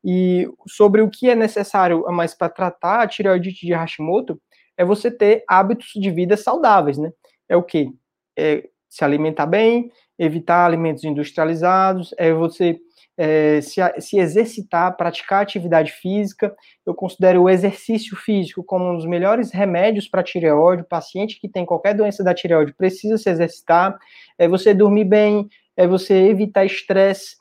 [0.04, 4.42] E sobre o que é necessário mais para tratar a tireoidite de Hashimoto,
[4.78, 7.12] é você ter hábitos de vida saudáveis, né?
[7.48, 7.90] É o quê?
[8.38, 12.80] É se alimentar bem, evitar alimentos industrializados, é você
[13.18, 16.56] é, se, se, exercitar, praticar atividade física.
[16.86, 20.84] Eu considero o exercício físico como um dos melhores remédios para tireoide.
[20.84, 23.98] O paciente que tem qualquer doença da tireoide precisa se exercitar.
[24.38, 27.36] É você dormir bem, é você evitar estresse,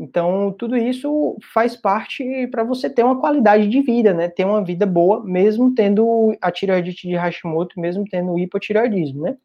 [0.00, 4.28] então, tudo isso faz parte para você ter uma qualidade de vida, né?
[4.28, 9.36] Ter uma vida boa, mesmo tendo a tireoidite de Hashimoto, mesmo tendo hipotireoidismo, né?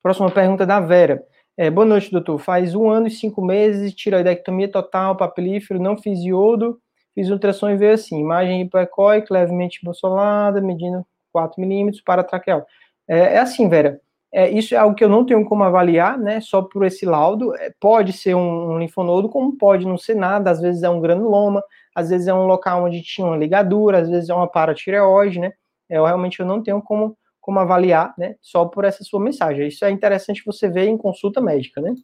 [0.00, 1.26] Próxima pergunta da Vera.
[1.56, 2.38] É, boa noite, doutor.
[2.38, 6.80] Faz um ano e cinco meses, tiroidectomia total, papilífero, não fiz iodo,
[7.12, 12.64] fiz ultrassom e veio assim, imagem hipoecóica, levemente embolsolada, medindo 4 milímetros para traqueal.
[13.08, 14.00] É, é assim, Vera,
[14.34, 16.40] é, isso é algo que eu não tenho como avaliar, né?
[16.40, 17.54] Só por esse laudo.
[17.56, 20.50] É, pode ser um, um, linfonodo, como pode não ser nada.
[20.50, 21.62] Às vezes é um granuloma,
[21.94, 25.52] às vezes é um local onde tinha uma ligadura, às vezes é uma paratireoide, né?
[25.88, 28.36] É, eu realmente eu não tenho como, como avaliar, né?
[28.40, 29.68] Só por essa sua mensagem.
[29.68, 31.94] Isso é interessante você ver em consulta médica, né?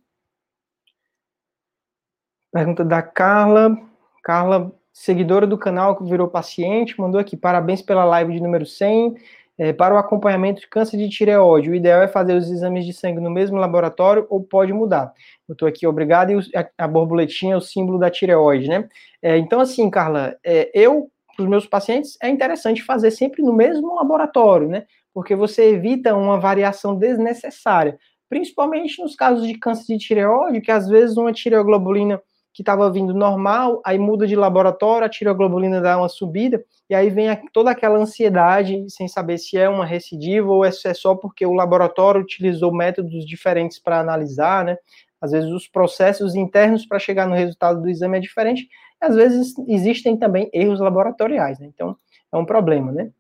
[2.53, 3.75] Pergunta da Carla.
[4.23, 9.17] Carla, seguidora do canal que virou paciente, mandou aqui: parabéns pela live de número 100
[9.59, 12.92] É, para o acompanhamento de câncer de tireoide, o ideal é fazer os exames de
[12.92, 15.12] sangue no mesmo laboratório ou pode mudar?
[15.49, 18.88] Eu estou aqui, obrigado, e a, a, borboletinha é o símbolo da tireoide, né?
[19.21, 23.53] É, então, assim, Carla, é, eu, para os meus pacientes, é interessante fazer sempre no
[23.53, 24.87] mesmo laboratório, né?
[25.12, 30.88] Porque você evita uma variação desnecessária, principalmente nos casos de câncer de tireoide, que às
[30.88, 36.09] vezes uma tireoglobulina que estava vindo normal, aí muda de laboratório, a tireoglobulina dá uma
[36.09, 40.70] subida, e aí vem toda aquela ansiedade, sem saber se é uma recidiva ou é
[40.70, 44.79] só porque o laboratório utilizou métodos diferentes para analisar, né?
[45.20, 48.68] Às vezes os processos internos para chegar no resultado do exame é diferente,
[49.01, 51.66] às vezes existem também erros laboratoriais, né?
[51.66, 51.96] Então,
[52.33, 53.11] é um problema, né?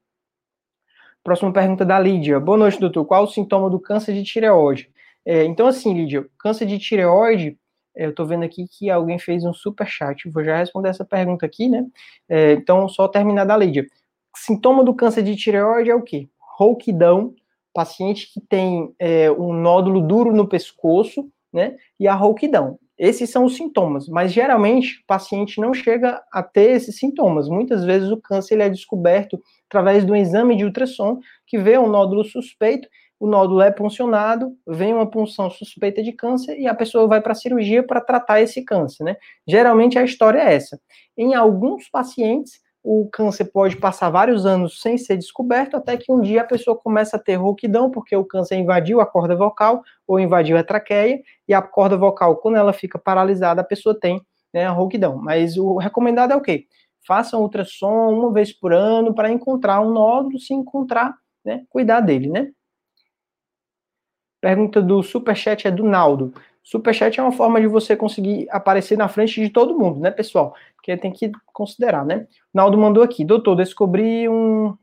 [1.22, 2.40] Próxima pergunta da Lídia.
[2.40, 3.04] Boa noite, doutor.
[3.04, 4.90] Qual o sintoma do câncer de tireoide?
[5.26, 7.58] É, então, assim, Lídia, câncer de tireoide
[7.98, 10.30] eu estou vendo aqui que alguém fez um super chat.
[10.30, 11.84] Vou já responder essa pergunta aqui, né?
[12.28, 13.86] É, então, só terminar da Lídia.
[14.36, 16.28] Sintoma do câncer de tireoide é o quê?
[16.38, 17.34] Rouquidão,
[17.74, 21.76] paciente que tem é, um nódulo duro no pescoço, né?
[21.98, 22.78] E a rouquidão.
[22.96, 27.48] Esses são os sintomas, mas geralmente o paciente não chega a ter esses sintomas.
[27.48, 31.88] Muitas vezes o câncer ele é descoberto através do exame de ultrassom, que vê um
[31.88, 32.88] nódulo suspeito
[33.20, 37.32] o nódulo é puncionado, vem uma punção suspeita de câncer e a pessoa vai para
[37.32, 39.16] a cirurgia para tratar esse câncer, né?
[39.46, 40.80] Geralmente a história é essa.
[41.16, 46.20] Em alguns pacientes, o câncer pode passar vários anos sem ser descoberto, até que um
[46.20, 50.20] dia a pessoa começa a ter rouquidão, porque o câncer invadiu a corda vocal ou
[50.20, 54.20] invadiu a traqueia, e a corda vocal, quando ela fica paralisada, a pessoa tem
[54.54, 55.16] né, a rouquidão.
[55.16, 56.66] Mas o recomendado é o quê?
[57.06, 62.00] Faça um ultrassom uma vez por ano para encontrar um nódulo, se encontrar, né, cuidar
[62.00, 62.50] dele, né?
[64.40, 66.32] Pergunta do Superchat é do Naldo.
[66.62, 70.54] Superchat é uma forma de você conseguir aparecer na frente de todo mundo, né, pessoal?
[70.76, 72.26] Porque tem que considerar, né?
[72.52, 73.24] Naldo mandou aqui.
[73.24, 74.76] Doutor, descobri um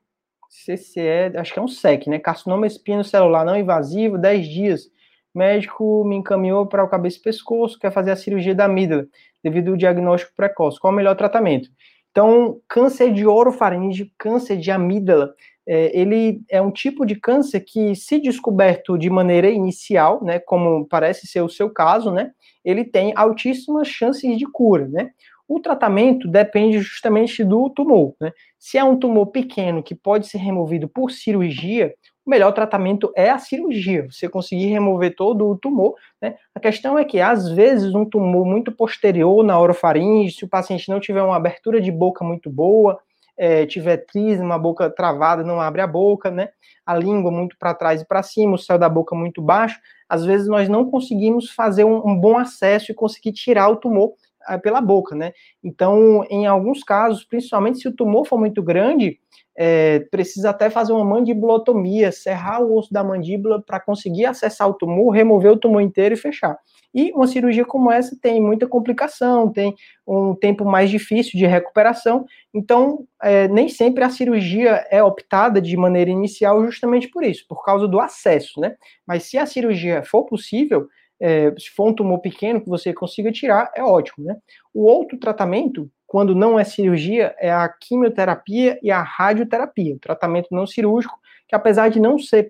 [0.50, 2.20] CCE, acho que é um SEC, né?
[2.20, 4.90] Carcinoma espino celular não invasivo, 10 dias.
[5.34, 9.06] médico me encaminhou para o cabeça e pescoço, quer fazer a cirurgia da amígdala,
[9.44, 10.80] devido ao diagnóstico precoce.
[10.80, 11.70] Qual o melhor tratamento?
[12.10, 15.36] Então, câncer de orofaringe, câncer de amígdala,
[15.68, 20.86] é, ele é um tipo de câncer que, se descoberto de maneira inicial, né, como
[20.88, 22.32] parece ser o seu caso, né,
[22.64, 25.12] ele tem altíssimas chances de cura, né.
[25.48, 28.32] O tratamento depende justamente do tumor, né.
[28.60, 31.94] Se é um tumor pequeno que pode ser removido por cirurgia,
[32.26, 36.36] o melhor tratamento é a cirurgia, você conseguir remover todo o tumor, né.
[36.56, 40.90] A questão é que, às vezes, um tumor muito posterior na orofaringe, se o paciente
[40.90, 43.00] não tiver uma abertura de boca muito boa,
[43.38, 46.50] é, tiver trisma, a boca travada, não abre a boca, né?
[46.86, 50.24] A língua muito para trás e para cima, o céu da boca muito baixo, às
[50.24, 54.14] vezes nós não conseguimos fazer um, um bom acesso e conseguir tirar o tumor
[54.48, 55.34] é, pela boca, né?
[55.64, 59.20] Então, em alguns casos, principalmente se o tumor for muito grande,
[59.58, 64.74] é, precisa até fazer uma mandibulotomia, serrar o osso da mandíbula para conseguir acessar o
[64.74, 66.58] tumor, remover o tumor inteiro e fechar.
[66.96, 69.76] E uma cirurgia como essa tem muita complicação, tem
[70.08, 75.76] um tempo mais difícil de recuperação, então é, nem sempre a cirurgia é optada de
[75.76, 78.78] maneira inicial justamente por isso, por causa do acesso, né?
[79.06, 80.88] Mas se a cirurgia for possível,
[81.20, 84.38] é, se for um tumor pequeno que você consiga tirar, é ótimo, né?
[84.74, 90.66] O outro tratamento, quando não é cirurgia, é a quimioterapia e a radioterapia, tratamento não
[90.66, 92.50] cirúrgico, que apesar de não ser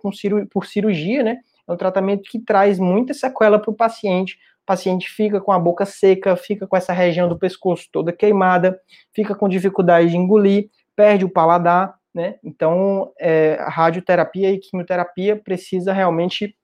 [0.52, 1.40] por cirurgia, né?
[1.68, 4.36] É um tratamento que traz muita sequela para o paciente.
[4.64, 8.80] O paciente fica com a boca seca, fica com essa região do pescoço toda queimada,
[9.14, 12.36] fica com dificuldade de engolir, perde o paladar, né?
[12.44, 16.56] Então, é, a radioterapia e quimioterapia precisa realmente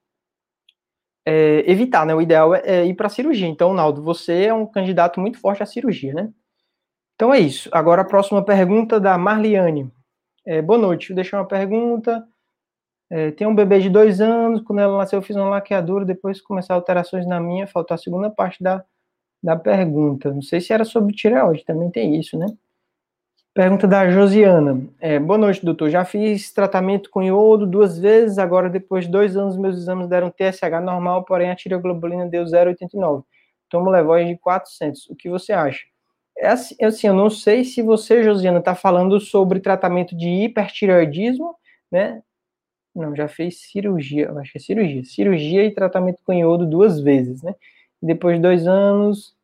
[1.25, 2.15] é, evitar, né?
[2.15, 3.47] O ideal é, é ir para a cirurgia.
[3.47, 6.31] Então, Naldo, você é um candidato muito forte à cirurgia, né?
[7.15, 7.69] Então é isso.
[7.71, 9.91] Agora a próxima pergunta da Marliane.
[10.43, 11.13] É, boa noite.
[11.13, 12.27] Deixa uma pergunta.
[13.12, 16.39] É, tem um bebê de dois anos, quando ela nasceu eu fiz uma laqueadura, depois
[16.39, 18.86] começar alterações na minha, faltou a segunda parte da,
[19.43, 20.34] da pergunta.
[20.34, 22.45] Não sei se era sobre tireoide, também tem isso, né?
[23.54, 24.82] Pergunta da Josiana.
[24.97, 25.89] É, boa noite, doutor.
[25.89, 30.32] Já fiz tratamento com iodo duas vezes, agora depois de dois anos meus exames deram
[30.32, 33.26] TSH normal, porém a tireoglobulina deu 0,89.
[33.69, 35.10] Tomo Levoz de 400.
[35.10, 35.82] O que você acha?
[36.38, 40.30] É assim, é assim, eu não sei se você, Josiana, está falando sobre tratamento de
[40.30, 41.54] hipertireoidismo,
[41.91, 42.21] né?
[42.95, 45.04] Não, já fez cirurgia, acho que é cirurgia.
[45.06, 47.56] Cirurgia e tratamento com iodo duas vezes, né?
[48.01, 49.36] Depois de dois anos,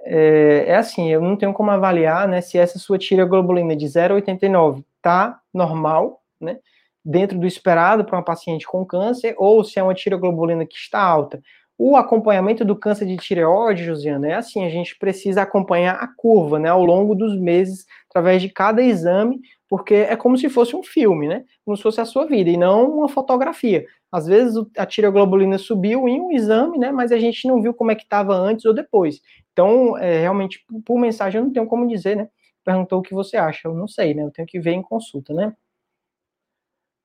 [0.00, 4.84] é, é, assim, eu não tenho como avaliar, né, se essa sua tireoglobulina de 0,89
[5.02, 6.58] tá normal, né,
[7.04, 11.00] dentro do esperado para uma paciente com câncer, ou se é uma tireoglobulina que está
[11.00, 11.42] alta.
[11.78, 16.58] O acompanhamento do câncer de tireoide, Josiana, é assim, a gente precisa acompanhar a curva,
[16.58, 20.82] né, ao longo dos meses, através de cada exame, porque é como se fosse um
[20.82, 23.84] filme, né, como se fosse a sua vida, e não uma fotografia.
[24.10, 27.90] Às vezes a tireoglobulina subiu em um exame, né, mas a gente não viu como
[27.90, 29.20] é que estava antes ou depois.
[29.52, 32.28] Então, é, realmente, por mensagem, eu não tenho como dizer, né,
[32.64, 35.34] perguntou o que você acha, eu não sei, né, eu tenho que ver em consulta,
[35.34, 35.52] né.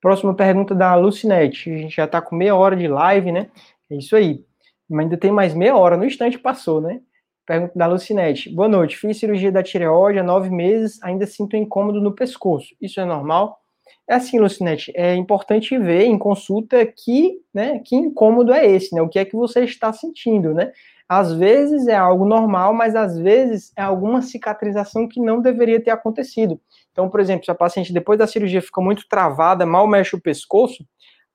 [0.01, 1.69] Próxima pergunta da Lucinete.
[1.71, 3.51] A gente já está com meia hora de live, né?
[3.89, 4.43] É isso aí.
[4.91, 6.99] Mas ainda tem mais meia hora, no instante passou, né?
[7.45, 8.53] Pergunta da Lucinete.
[8.53, 8.97] Boa noite.
[8.97, 12.75] Fiz cirurgia da tireoide há nove meses, ainda sinto incômodo no pescoço.
[12.81, 13.59] Isso é normal?
[14.07, 19.01] É assim, Lucinete, é importante ver em consulta que, né, que incômodo é esse, né?
[19.01, 20.71] O que é que você está sentindo, né?
[21.07, 25.91] Às vezes é algo normal, mas às vezes é alguma cicatrização que não deveria ter
[25.91, 26.59] acontecido.
[26.91, 30.21] Então, por exemplo, se a paciente depois da cirurgia fica muito travada, mal mexe o
[30.21, 30.85] pescoço,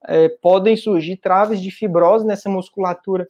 [0.06, 3.26] é, podem surgir traves de fibrose nessa musculatura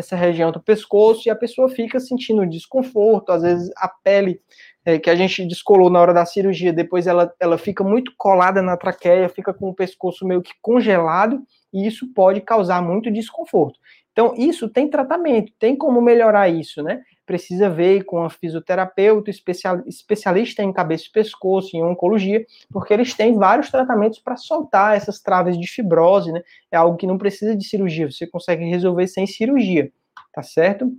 [0.00, 4.40] dessa região do pescoço e a pessoa fica sentindo desconforto, às vezes a pele
[4.84, 8.62] é, que a gente descolou na hora da cirurgia, depois ela, ela fica muito colada
[8.62, 13.78] na traqueia, fica com o pescoço meio que congelado e isso pode causar muito desconforto.
[14.12, 17.02] Então, isso tem tratamento, tem como melhorar isso, né?
[17.30, 23.14] Precisa ver com a fisioterapeuta, especial, especialista em cabeça e pescoço, em oncologia, porque eles
[23.14, 26.42] têm vários tratamentos para soltar essas traves de fibrose, né?
[26.72, 29.92] É algo que não precisa de cirurgia, você consegue resolver sem cirurgia,
[30.32, 30.92] tá certo?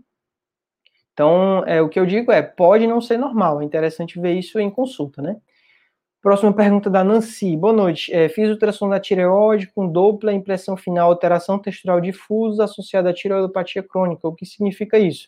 [1.12, 4.58] Então, é, o que eu digo é, pode não ser normal, é interessante ver isso
[4.58, 5.36] em consulta, né?
[6.22, 7.58] Próxima pergunta da Nancy.
[7.58, 8.13] Boa noite.
[8.13, 13.84] É, fiz ultrassom da tireoide com dupla impressão final, alteração textural difusa associada à tireoidopatia
[13.84, 14.26] crônica.
[14.26, 15.28] O que significa isso?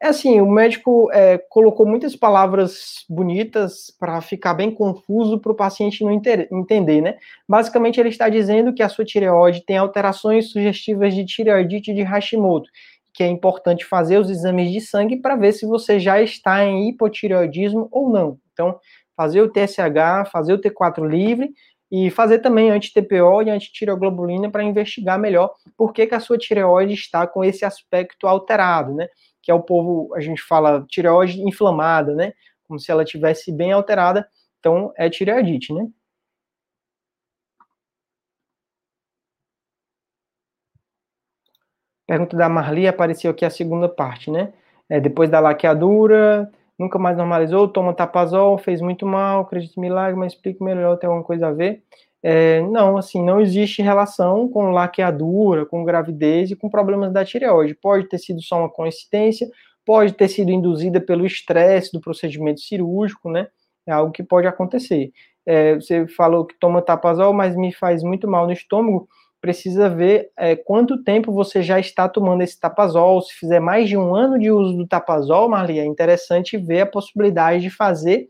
[0.00, 5.56] É assim, o médico é, colocou muitas palavras bonitas para ficar bem confuso para o
[5.56, 7.16] paciente não entender, né?
[7.48, 12.70] Basicamente, ele está dizendo que a sua tireoide tem alterações sugestivas de tireoidite de Hashimoto,
[13.12, 16.88] que é importante fazer os exames de sangue para ver se você já está em
[16.90, 18.38] hipotireoidismo ou não.
[18.52, 18.78] Então,
[19.16, 21.50] fazer o TSH, fazer o T4 livre
[21.90, 26.94] e fazer também anti-TPO e anti-tireoglobulina para investigar melhor por que, que a sua tireoide
[26.94, 29.08] está com esse aspecto alterado, né?
[29.48, 32.34] Que é o povo, a gente fala tireoide inflamada, né?
[32.64, 35.88] Como se ela tivesse bem alterada, então é tireoidite, né?
[42.06, 44.52] Pergunta da Marli, apareceu aqui a segunda parte, né?
[44.86, 50.18] É, depois da laqueadura, nunca mais normalizou, toma tapazol, fez muito mal, acredito em milagre,
[50.20, 51.82] mas explique melhor, tem alguma coisa a ver?
[52.22, 57.74] É, não, assim, não existe relação com laqueadura, com gravidez e com problemas da tireoide.
[57.74, 59.48] Pode ter sido só uma coincidência,
[59.86, 63.48] pode ter sido induzida pelo estresse do procedimento cirúrgico, né?
[63.86, 65.12] É algo que pode acontecer.
[65.46, 69.08] É, você falou que toma tapazol, mas me faz muito mal no estômago.
[69.40, 73.22] Precisa ver é, quanto tempo você já está tomando esse tapazol.
[73.22, 76.86] Se fizer mais de um ano de uso do tapazol, Marli, é interessante ver a
[76.86, 78.28] possibilidade de fazer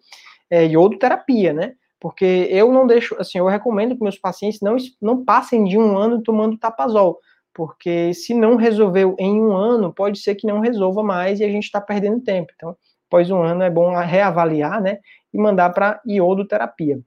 [0.50, 1.72] é, iodoterapia, né?
[2.00, 5.96] Porque eu não deixo, assim, eu recomendo que meus pacientes não, não passem de um
[5.96, 7.18] ano tomando tapazol,
[7.52, 11.48] porque se não resolveu em um ano, pode ser que não resolva mais e a
[11.48, 12.52] gente está perdendo tempo.
[12.54, 12.76] Então,
[13.08, 14.98] após um ano é bom reavaliar, né,
[15.32, 17.00] e mandar para iodoterapia.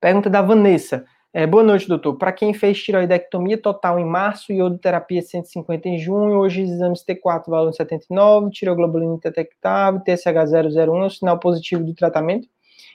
[0.00, 1.04] Pergunta da Vanessa.
[1.34, 2.16] É, boa noite, doutor.
[2.18, 7.72] Para quem fez tiroidectomia total em março, iodoterapia 150 em junho, hoje exames T4 valor
[7.72, 12.46] 79, tiroglobulina detectável, TSH001 é sinal positivo do tratamento?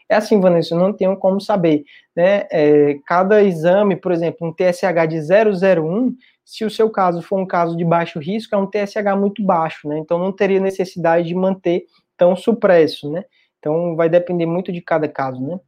[0.10, 1.84] É assim, Vanessa, eu não tenho como saber,
[2.16, 2.48] né?
[2.52, 6.16] É, cada exame, por exemplo, um TSH de 001,
[6.46, 9.88] se o seu caso for um caso de baixo risco, é um TSH muito baixo,
[9.88, 9.98] né?
[10.00, 11.84] Então não teria necessidade de manter
[12.16, 13.26] tão supresso, né?
[13.60, 15.60] Então vai depender muito de cada caso, né?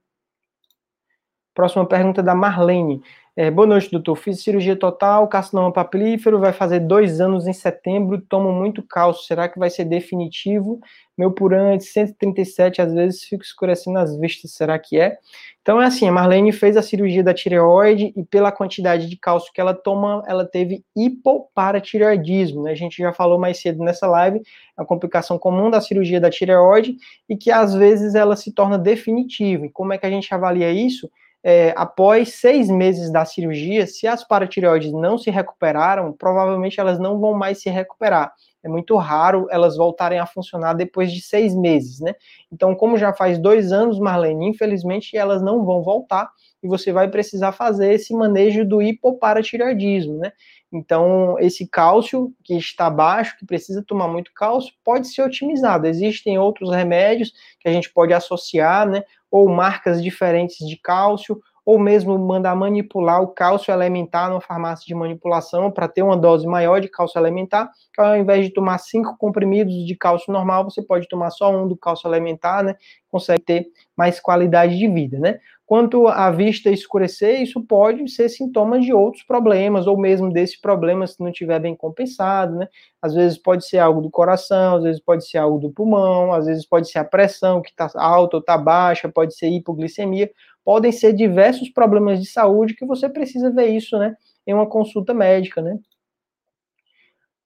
[1.54, 3.02] Próxima pergunta da Marlene.
[3.42, 4.18] É, boa noite, doutor.
[4.18, 9.24] Fiz cirurgia total, carcinoma papilífero, vai fazer dois anos em setembro, tomo muito cálcio.
[9.26, 10.82] Será que vai ser definitivo?
[11.18, 14.52] Meu purante, 137, às vezes fico escurecendo as vistas.
[14.52, 15.18] Será que é?
[15.62, 19.54] Então é assim, a Marlene fez a cirurgia da tireoide e pela quantidade de cálcio
[19.54, 22.72] que ela toma, ela teve hipoparatireoidismo, né?
[22.72, 26.30] A gente já falou mais cedo nessa live, é uma complicação comum da cirurgia da
[26.30, 26.98] tireoide
[27.30, 29.66] e que às vezes ela se torna definitiva.
[29.66, 31.10] E como é que a gente avalia isso?
[31.44, 37.20] É, após seis meses da cirurgia, se as paratireoides não se recuperaram, provavelmente elas não
[37.20, 38.34] vão mais se recuperar.
[38.62, 42.14] É muito raro elas voltarem a funcionar depois de seis meses, né?
[42.52, 46.30] Então, como já faz dois anos, Marlene, infelizmente elas não vão voltar
[46.62, 50.34] e você vai precisar fazer esse manejo do hipoparatireoidismo, né?
[50.72, 55.88] Então, esse cálcio que está baixo, que precisa tomar muito cálcio, pode ser otimizado.
[55.88, 59.04] Existem outros remédios que a gente pode associar, né?
[59.32, 64.96] ou marcas diferentes de cálcio, ou mesmo mandar manipular o cálcio elementar numa farmácia de
[64.96, 69.16] manipulação para ter uma dose maior de cálcio elementar, que ao invés de tomar cinco
[69.20, 72.76] comprimidos de cálcio normal, você pode tomar só um do cálcio elementar, né?
[73.08, 75.40] Consegue ter mais qualidade de vida, né?
[75.70, 81.06] Quanto à vista escurecer, isso pode ser sintoma de outros problemas, ou mesmo desse problema
[81.06, 82.68] se não estiver bem compensado, né?
[83.00, 86.48] Às vezes pode ser algo do coração, às vezes pode ser algo do pulmão, às
[86.48, 90.32] vezes pode ser a pressão que está alta ou está baixa, pode ser hipoglicemia,
[90.66, 94.16] podem ser diversos problemas de saúde que você precisa ver isso, né?
[94.48, 95.78] Em uma consulta médica, né?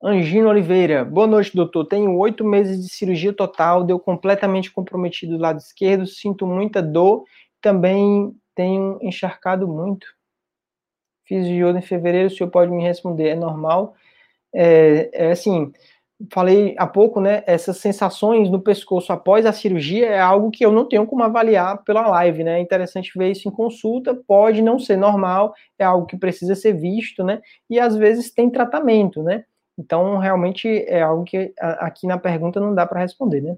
[0.02, 1.86] Angino Oliveira, boa noite, doutor.
[1.86, 7.24] Tenho oito meses de cirurgia total, deu completamente comprometido do lado esquerdo, sinto muita dor
[7.64, 10.06] também tenho encharcado muito.
[11.26, 13.96] Fiz de em fevereiro, o senhor pode me responder, é normal?
[14.54, 15.72] É, é assim,
[16.32, 17.44] falei há pouco, né?
[17.48, 21.84] Essas sensações no pescoço após a cirurgia é algo que eu não tenho como avaliar
[21.84, 22.60] pela live, né?
[22.60, 26.74] É interessante ver isso em consulta, pode não ser normal, é algo que precisa ser
[26.74, 27.42] visto, né?
[27.70, 29.46] E às vezes tem tratamento, né?
[29.78, 33.58] Então, realmente é algo que aqui na pergunta não dá para responder, né?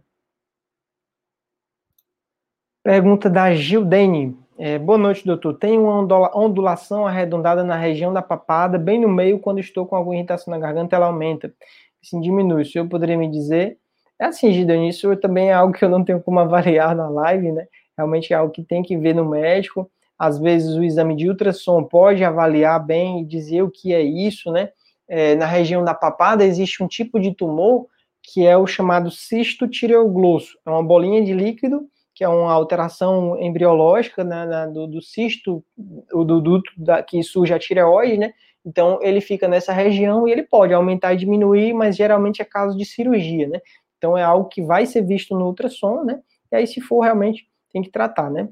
[2.85, 4.37] Pergunta da Gildene.
[4.59, 5.55] É, boa noite, doutor.
[5.55, 10.15] Tenho uma ondulação arredondada na região da papada, bem no meio, quando estou com alguma
[10.15, 11.51] irritação na garganta, ela aumenta.
[11.99, 12.61] Assim, diminui.
[12.61, 13.79] O senhor poderia me dizer?
[14.21, 17.53] É assim, Gildene, isso também é algo que eu não tenho como avaliar na live,
[17.53, 17.65] né?
[17.97, 19.89] Realmente é algo que tem que ver no médico.
[20.15, 24.51] Às vezes o exame de ultrassom pode avaliar bem e dizer o que é isso,
[24.51, 24.69] né?
[25.07, 27.87] É, na região da papada existe um tipo de tumor
[28.21, 30.55] que é o chamado cisto tireoglosso.
[30.63, 35.61] É uma bolinha de líquido que é uma alteração embriológica né, na, do, do, cisto,
[35.77, 36.71] do duto
[37.05, 38.33] que surge a tireoide, né?
[38.65, 42.77] Então ele fica nessa região e ele pode aumentar e diminuir, mas geralmente é caso
[42.77, 43.59] de cirurgia, né?
[43.97, 46.21] Então é algo que vai ser visto no ultrassom, né?
[46.49, 48.47] E aí se for realmente tem que tratar, né?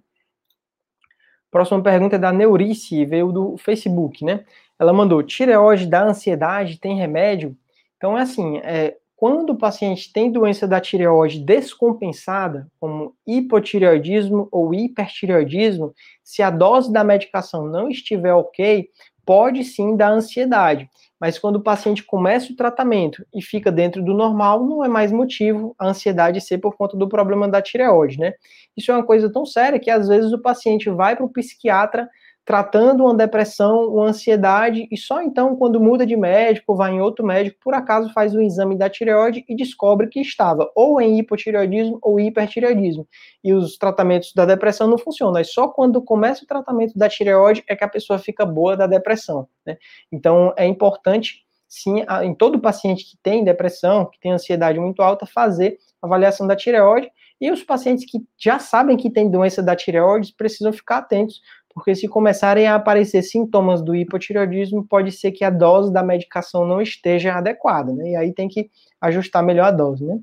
[1.49, 4.43] Próxima pergunta é da Neurice, veio do Facebook, né?
[4.77, 7.55] Ela mandou: tireoide da ansiedade tem remédio?
[7.95, 14.73] Então é assim, é, quando o paciente tem doença da tireoide descompensada, como hipotireoidismo ou
[14.73, 15.93] hipertireoidismo,
[16.23, 18.89] se a dose da medicação não estiver ok,
[19.25, 20.89] pode sim dar ansiedade.
[21.19, 25.11] Mas quando o paciente começa o tratamento e fica dentro do normal, não é mais
[25.11, 28.33] motivo a ansiedade ser por conta do problema da tireoide, né?
[28.75, 32.09] Isso é uma coisa tão séria que às vezes o paciente vai para o psiquiatra
[32.45, 37.25] tratando uma depressão, uma ansiedade, e só então, quando muda de médico, vai em outro
[37.25, 41.99] médico, por acaso faz um exame da tireoide e descobre que estava ou em hipotireoidismo
[42.01, 43.07] ou hipertireoidismo.
[43.43, 45.37] E os tratamentos da depressão não funcionam.
[45.37, 48.87] É só quando começa o tratamento da tireoide é que a pessoa fica boa da
[48.87, 49.47] depressão.
[49.65, 49.77] Né?
[50.11, 55.25] Então, é importante, sim, em todo paciente que tem depressão, que tem ansiedade muito alta,
[55.25, 57.09] fazer avaliação da tireoide.
[57.39, 61.41] E os pacientes que já sabem que tem doença da tireoide precisam ficar atentos,
[61.73, 66.65] porque se começarem a aparecer sintomas do hipotireoidismo, pode ser que a dose da medicação
[66.65, 68.11] não esteja adequada, né?
[68.11, 68.69] E aí tem que
[69.01, 70.19] ajustar melhor a dose, né?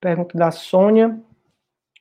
[0.00, 1.20] Pergunta da Sônia.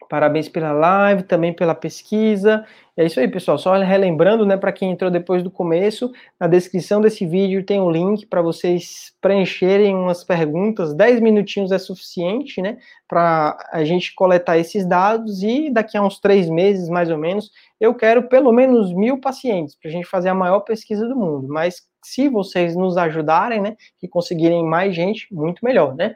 [0.08, 2.66] Parabéns pela live, também pela pesquisa.
[2.98, 3.58] É isso aí, pessoal.
[3.58, 7.92] Só relembrando, né, para quem entrou depois do começo, na descrição desse vídeo tem um
[7.92, 10.94] link para vocês preencherem umas perguntas.
[10.94, 12.78] 10 minutinhos é suficiente, né,
[13.08, 17.52] para a gente coletar esses dados e daqui a uns três meses, mais ou menos,
[17.80, 21.48] eu quero pelo menos mil pacientes para a gente fazer a maior pesquisa do mundo.
[21.48, 26.16] Mas se vocês nos ajudarem, né, e conseguirem mais gente, muito melhor, né?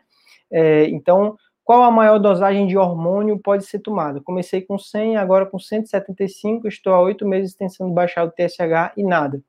[0.52, 4.22] É, então, qual a maior dosagem de hormônio pode ser tomada?
[4.22, 9.04] Comecei com 100, agora com 175, estou há oito meses tentando baixar o TSH e
[9.04, 9.42] nada.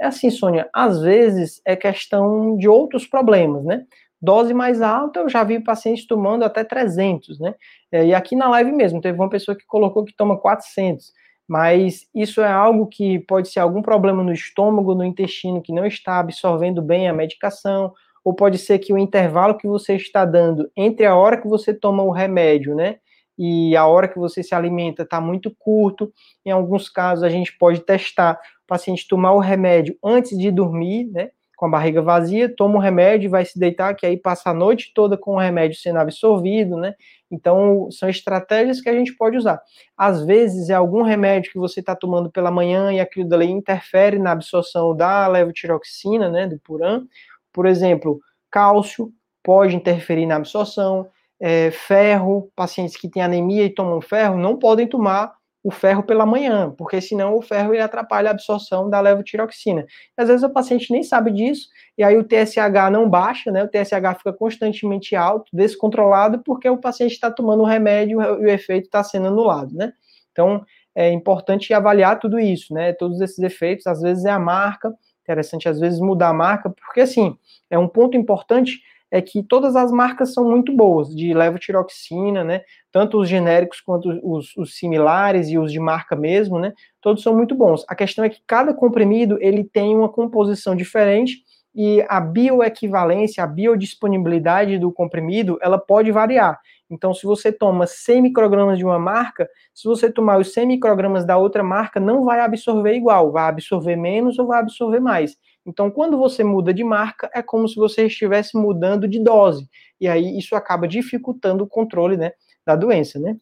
[0.00, 3.84] É assim, Sônia, às vezes é questão de outros problemas, né?
[4.20, 7.54] Dose mais alta, eu já vi pacientes tomando até 300, né?
[7.92, 11.12] É, e aqui na live mesmo, teve uma pessoa que colocou que toma 400.
[11.48, 15.86] Mas isso é algo que pode ser algum problema no estômago, no intestino, que não
[15.86, 17.92] está absorvendo bem a medicação,
[18.28, 21.72] ou pode ser que o intervalo que você está dando entre a hora que você
[21.72, 22.96] toma o remédio, né,
[23.38, 26.12] e a hora que você se alimenta está muito curto.
[26.44, 31.06] Em alguns casos, a gente pode testar o paciente tomar o remédio antes de dormir,
[31.10, 34.50] né, com a barriga vazia, toma o remédio e vai se deitar, que aí passa
[34.50, 36.94] a noite toda com o remédio sendo absorvido, né?
[37.30, 39.60] Então, são estratégias que a gente pode usar.
[39.96, 44.18] Às vezes, é algum remédio que você está tomando pela manhã e aquilo dali interfere
[44.18, 47.06] na absorção da levotiroxina, né, do Puran,
[47.52, 48.20] por exemplo,
[48.50, 51.08] cálcio pode interferir na absorção,
[51.40, 55.32] é, ferro, pacientes que têm anemia e tomam ferro não podem tomar
[55.62, 59.84] o ferro pela manhã, porque senão o ferro ele atrapalha a absorção da levotiroxina.
[60.16, 63.64] Às vezes o paciente nem sabe disso, e aí o TSH não baixa, né?
[63.64, 68.48] O TSH fica constantemente alto, descontrolado, porque o paciente está tomando o remédio e o
[68.48, 69.92] efeito está sendo anulado, né?
[70.32, 72.92] Então, é importante avaliar tudo isso, né?
[72.92, 74.94] Todos esses efeitos, às vezes é a marca,
[75.28, 77.36] interessante às vezes mudar a marca, porque assim,
[77.68, 82.60] é um ponto importante é que todas as marcas são muito boas, de levotiroxina, né?
[82.92, 86.74] Tanto os genéricos quanto os, os, similares e os de marca mesmo, né?
[87.00, 87.84] Todos são muito bons.
[87.88, 91.42] A questão é que cada comprimido ele tem uma composição diferente
[91.80, 96.58] e a bioequivalência, a biodisponibilidade do comprimido, ela pode variar.
[96.90, 101.24] Então, se você toma 100 microgramas de uma marca, se você tomar os 100 microgramas
[101.24, 105.36] da outra marca, não vai absorver igual, vai absorver menos ou vai absorver mais.
[105.64, 109.68] Então, quando você muda de marca, é como se você estivesse mudando de dose.
[110.00, 112.32] E aí isso acaba dificultando o controle né,
[112.66, 113.36] da doença, né?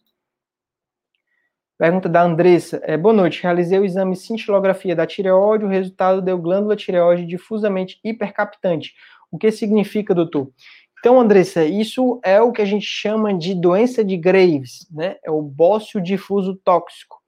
[1.79, 2.81] Pergunta da Andressa.
[2.85, 3.43] É, boa noite.
[3.43, 5.66] Realizei o exame cintilografia da tireoide.
[5.66, 8.95] O resultado deu glândula tireoide difusamente hipercaptante.
[9.31, 10.51] O que significa, doutor?
[10.99, 15.16] Então, Andressa, isso é o que a gente chama de doença de Graves, né?
[15.22, 17.18] É o bócio difuso tóxico.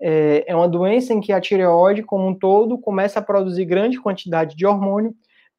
[0.00, 4.00] É, é uma doença em que a tireoide, como um todo, começa a produzir grande
[4.00, 5.14] quantidade de hormônio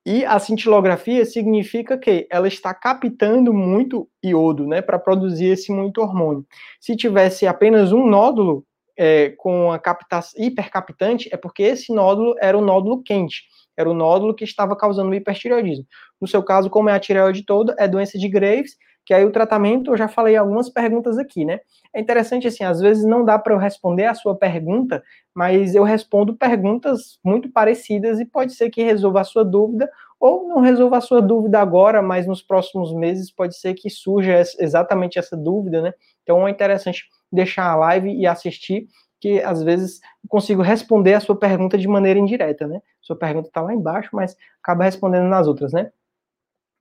[0.06, 6.02] e a cintilografia significa que ela está captando muito iodo, né, para produzir esse muito
[6.02, 6.46] hormônio.
[6.80, 8.66] Se tivesse apenas um nódulo
[8.98, 13.44] é, com a captação hipercaptante, é porque esse nódulo era o nódulo quente,
[13.78, 15.86] era o nódulo que estava causando o hipertireoidismo.
[16.20, 18.76] No seu caso, como é a tireoide toda, é doença de Graves,
[19.06, 21.60] que aí o tratamento, eu já falei algumas perguntas aqui, né?
[21.94, 25.04] É interessante, assim, às vezes não dá para eu responder a sua pergunta,
[25.36, 29.90] mas eu respondo perguntas muito parecidas e pode ser que resolva a sua dúvida,
[30.20, 34.42] ou não resolva a sua dúvida agora, mas nos próximos meses pode ser que surja
[34.60, 35.94] exatamente essa dúvida, né?
[36.24, 38.88] Então é interessante deixar a live e assistir,
[39.20, 40.00] que às vezes
[40.30, 42.82] consigo responder a sua pergunta de maneira indireta, né?
[43.02, 45.92] Sua pergunta está lá embaixo, mas acaba respondendo nas outras, né?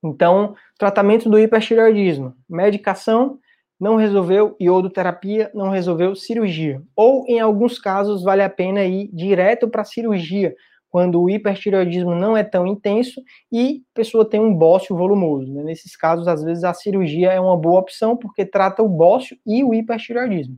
[0.03, 3.39] Então, tratamento do hipertireoidismo, medicação
[3.79, 6.81] não resolveu, iodoterapia não resolveu, cirurgia.
[6.95, 10.55] Ou, em alguns casos, vale a pena ir direto para a cirurgia,
[10.89, 13.19] quando o hipertireoidismo não é tão intenso
[13.51, 15.51] e a pessoa tem um bócio volumoso.
[15.51, 15.63] Né?
[15.63, 19.63] Nesses casos, às vezes, a cirurgia é uma boa opção, porque trata o bócio e
[19.63, 20.57] o hipertireoidismo.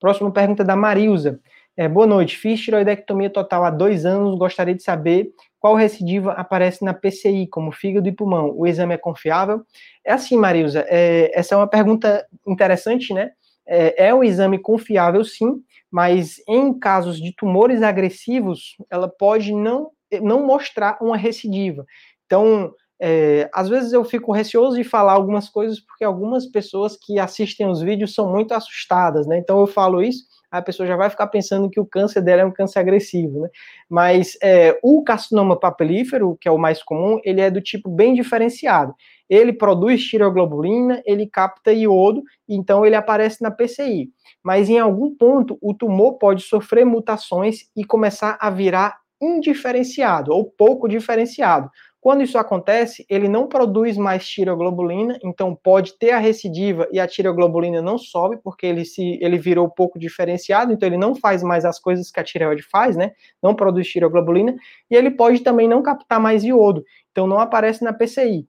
[0.00, 1.40] Próxima pergunta da Marilza.
[1.76, 2.36] É, boa noite.
[2.36, 4.36] Fiz tiroidectomia total há dois anos.
[4.36, 5.32] Gostaria de saber
[5.62, 8.52] qual recidiva aparece na PCI, como fígado e pulmão?
[8.52, 9.62] O exame é confiável?
[10.04, 13.30] É assim, Marilza, é, essa é uma pergunta interessante, né?
[13.64, 19.92] É, é um exame confiável, sim, mas em casos de tumores agressivos, ela pode não,
[20.20, 21.86] não mostrar uma recidiva.
[22.26, 27.20] Então, é, às vezes eu fico receoso de falar algumas coisas porque algumas pessoas que
[27.20, 29.38] assistem os vídeos são muito assustadas, né?
[29.38, 32.44] Então eu falo isso a pessoa já vai ficar pensando que o câncer dela é
[32.44, 33.48] um câncer agressivo, né?
[33.88, 38.12] Mas é, o carcinoma papilífero, que é o mais comum, ele é do tipo bem
[38.12, 38.94] diferenciado.
[39.30, 44.10] Ele produz tireoglobulina, ele capta iodo, então ele aparece na PCI.
[44.44, 50.44] Mas em algum ponto, o tumor pode sofrer mutações e começar a virar indiferenciado ou
[50.44, 51.70] pouco diferenciado.
[52.02, 57.06] Quando isso acontece, ele não produz mais tireoglobulina, então pode ter a recidiva e a
[57.06, 61.64] tireoglobulina não sobe, porque ele se ele virou pouco diferenciado, então ele não faz mais
[61.64, 63.12] as coisas que a tireoide faz, né?
[63.40, 64.56] Não produz tireoglobulina,
[64.90, 66.82] e ele pode também não captar mais iodo,
[67.12, 68.48] então não aparece na PCI.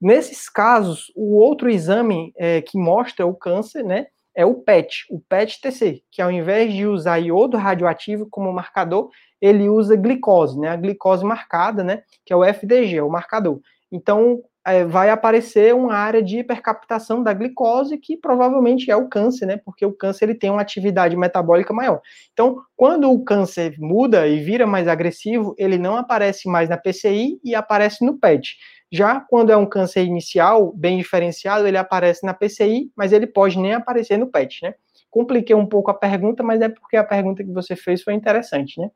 [0.00, 4.06] Nesses casos, o outro exame é, que mostra o câncer, né?
[4.34, 9.10] É o PET, o PET-TC, que ao invés de usar iodo radioativo como marcador,
[9.44, 10.68] ele usa glicose, né?
[10.68, 12.02] A glicose marcada, né?
[12.24, 13.60] Que é o FDG, é o marcador.
[13.92, 19.44] Então, é, vai aparecer uma área de hipercaptação da glicose, que provavelmente é o câncer,
[19.44, 19.58] né?
[19.58, 22.00] Porque o câncer ele tem uma atividade metabólica maior.
[22.32, 27.38] Então, quando o câncer muda e vira mais agressivo, ele não aparece mais na PCI
[27.44, 28.56] e aparece no PET.
[28.90, 33.58] Já quando é um câncer inicial, bem diferenciado, ele aparece na PCI, mas ele pode
[33.58, 34.74] nem aparecer no PET, né?
[35.10, 38.80] Compliquei um pouco a pergunta, mas é porque a pergunta que você fez foi interessante,
[38.80, 38.90] né?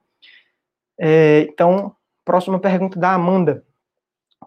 [0.98, 1.94] É, então,
[2.24, 3.64] próxima pergunta da Amanda.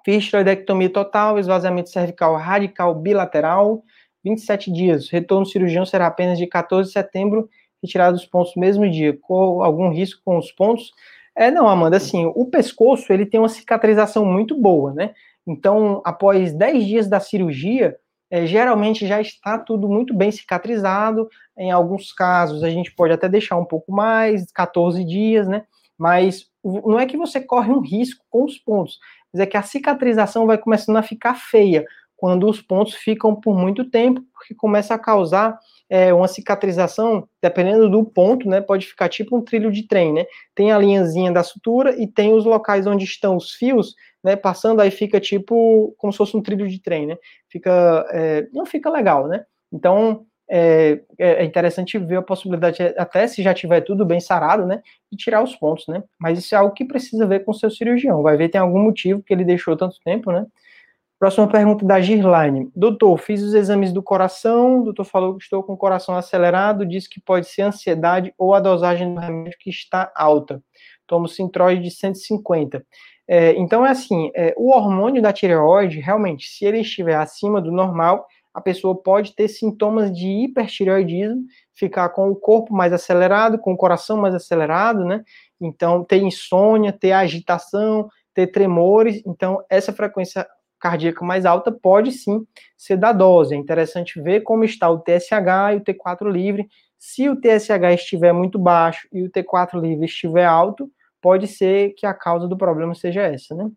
[0.03, 3.83] Fiz tiroidectomia total, esvaziamento cervical radical bilateral,
[4.23, 5.09] 27 dias.
[5.09, 7.49] Retorno cirurgião será apenas de 14 de setembro,
[7.81, 9.17] retirado dos pontos no mesmo dia.
[9.21, 10.91] Com algum risco com os pontos?
[11.35, 15.13] É, não, Amanda, assim, o pescoço, ele tem uma cicatrização muito boa, né?
[15.47, 17.97] Então, após 10 dias da cirurgia,
[18.29, 21.27] é, geralmente já está tudo muito bem cicatrizado.
[21.57, 25.63] Em alguns casos, a gente pode até deixar um pouco mais, 14 dias, né?
[26.01, 28.97] Mas não é que você corre um risco com os pontos,
[29.31, 31.85] mas é que a cicatrização vai começando a ficar feia.
[32.17, 35.57] quando os pontos ficam por muito tempo, porque começa a causar
[35.89, 40.25] é, uma cicatrização, dependendo do ponto, né, pode ficar tipo um trilho de trem, né,
[40.55, 44.81] tem a linhazinha da sutura e tem os locais onde estão os fios, né, passando,
[44.81, 47.17] aí fica tipo, como se fosse um trilho de trem, né,
[47.49, 49.43] fica, é, não fica legal, né,
[49.73, 54.81] então, é, é, interessante ver a possibilidade, até se já tiver tudo bem sarado, né,
[55.09, 57.71] de tirar os pontos, né, mas isso é algo que precisa ver com o seu
[57.71, 60.45] cirurgião, vai ver tem algum motivo que ele deixou tanto tempo, né,
[61.21, 62.71] Próxima pergunta da Girlaine.
[62.75, 66.83] Doutor, fiz os exames do coração, o doutor falou que estou com o coração acelerado,
[66.83, 70.63] disse que pode ser ansiedade ou a dosagem do remédio que está alta.
[71.05, 72.83] Tomo Sintroid de 150.
[73.27, 77.71] É, então, é assim, é, o hormônio da tireoide, realmente, se ele estiver acima do
[77.71, 83.73] normal, a pessoa pode ter sintomas de hipertireoidismo, ficar com o corpo mais acelerado, com
[83.73, 85.23] o coração mais acelerado, né?
[85.59, 89.21] Então, ter insônia, ter agitação, ter tremores.
[89.25, 90.47] Então, essa frequência
[90.79, 92.45] cardíaca mais alta pode sim
[92.75, 93.53] ser da dose.
[93.53, 96.67] É interessante ver como está o TSH e o T4 livre.
[96.97, 100.91] Se o TSH estiver muito baixo e o T4 livre estiver alto,
[101.21, 103.69] pode ser que a causa do problema seja essa, né?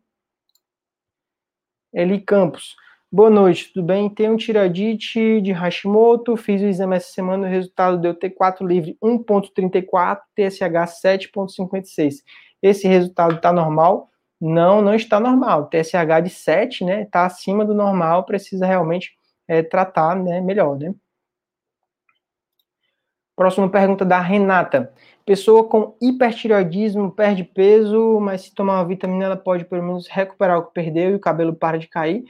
[1.92, 2.74] Eli Campos.
[3.14, 4.10] Boa noite, tudo bem?
[4.10, 10.18] Tenho tireoidite de Hashimoto, fiz o exame essa semana, o resultado deu T4 livre 1.34,
[10.34, 12.14] TSH 7.56.
[12.60, 14.10] Esse resultado está normal,
[14.40, 15.68] não, não está normal.
[15.68, 19.12] TSH de 7, né, está acima do normal, precisa realmente
[19.46, 20.92] é, tratar né, melhor, né?
[23.36, 24.92] Próxima pergunta da Renata.
[25.24, 30.58] Pessoa com hipertireoidismo perde peso, mas se tomar uma vitamina ela pode pelo menos recuperar
[30.58, 32.24] o que perdeu e o cabelo para de cair.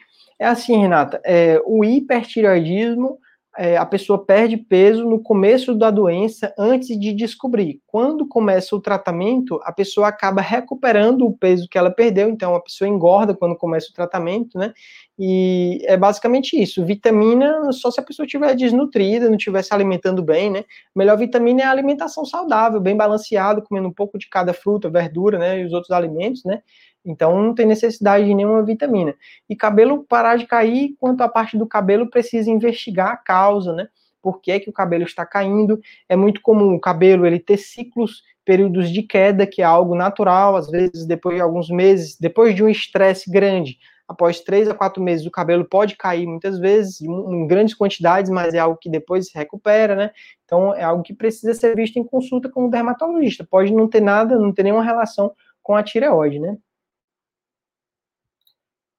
[0.44, 3.18] É assim, Renata, é, o hipertireoidismo
[3.56, 7.80] é, a pessoa perde peso no começo da doença antes de descobrir.
[7.86, 12.60] Quando começa o tratamento, a pessoa acaba recuperando o peso que ela perdeu, então a
[12.60, 14.74] pessoa engorda quando começa o tratamento, né?
[15.18, 16.84] E é basicamente isso.
[16.84, 20.58] Vitamina, só se a pessoa estiver desnutrida, não estiver se alimentando bem, né?
[20.58, 24.90] A melhor vitamina é a alimentação saudável, bem balanceado, comendo um pouco de cada fruta,
[24.90, 25.60] verdura, né?
[25.60, 26.60] E os outros alimentos, né?
[27.04, 29.14] Então não tem necessidade de nenhuma vitamina.
[29.48, 33.88] E cabelo parar de cair, quanto à parte do cabelo, precisa investigar a causa, né?
[34.22, 35.78] Por que, é que o cabelo está caindo?
[36.08, 40.56] É muito comum o cabelo ele ter ciclos, períodos de queda, que é algo natural,
[40.56, 45.02] às vezes depois de alguns meses, depois de um estresse grande, após três a quatro
[45.02, 49.26] meses, o cabelo pode cair muitas vezes, em grandes quantidades, mas é algo que depois
[49.28, 50.10] se recupera, né?
[50.44, 53.46] Então é algo que precisa ser visto em consulta com o dermatologista.
[53.48, 55.32] Pode não ter nada, não ter nenhuma relação
[55.62, 56.56] com a tireoide, né?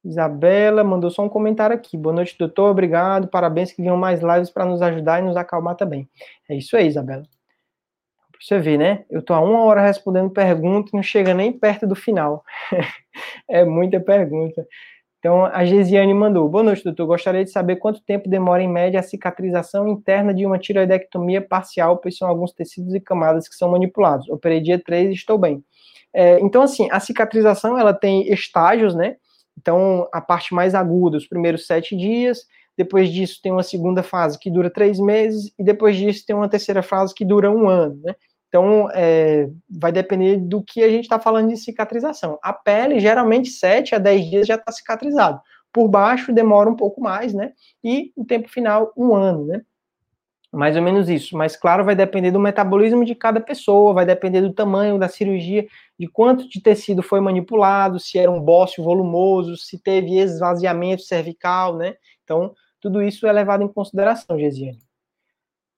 [0.05, 1.97] Isabela mandou só um comentário aqui.
[1.97, 2.69] Boa noite, doutor.
[2.69, 3.27] Obrigado.
[3.27, 6.07] Parabéns que venham mais lives para nos ajudar e nos acalmar também.
[6.47, 7.23] É isso aí, Isabela.
[8.31, 9.03] Pra você ver, né?
[9.09, 12.43] Eu tô há uma hora respondendo pergunta e não chega nem perto do final.
[13.49, 14.65] é muita pergunta.
[15.17, 16.47] Então, a Gesiane mandou.
[16.47, 17.07] Boa noite, doutor.
[17.07, 21.97] Gostaria de saber quanto tempo demora, em média, a cicatrização interna de uma tiroidectomia parcial,
[21.97, 24.29] pois são alguns tecidos e camadas que são manipulados.
[24.29, 25.63] Operei dia 3 e estou bem.
[26.13, 29.15] É, então, assim, a cicatrização, ela tem estágios, né?
[29.57, 32.45] Então, a parte mais aguda, os primeiros sete dias,
[32.77, 36.49] depois disso tem uma segunda fase que dura três meses, e depois disso tem uma
[36.49, 38.15] terceira fase que dura um ano, né?
[38.47, 42.39] Então, é, vai depender do que a gente está falando de cicatrização.
[42.41, 45.41] A pele, geralmente, 7 a 10 dias já está cicatrizado.
[45.73, 47.51] Por baixo, demora um pouco mais, né?
[47.83, 49.61] E o tempo final, um ano, né?
[50.55, 51.35] Mais ou menos isso.
[51.35, 55.67] Mas, claro, vai depender do metabolismo de cada pessoa, vai depender do tamanho da cirurgia,
[55.99, 61.75] de quanto de tecido foi manipulado, se era um bócio volumoso, se teve esvaziamento cervical,
[61.75, 61.95] né?
[62.23, 64.79] Então, tudo isso é levado em consideração, Gesiane.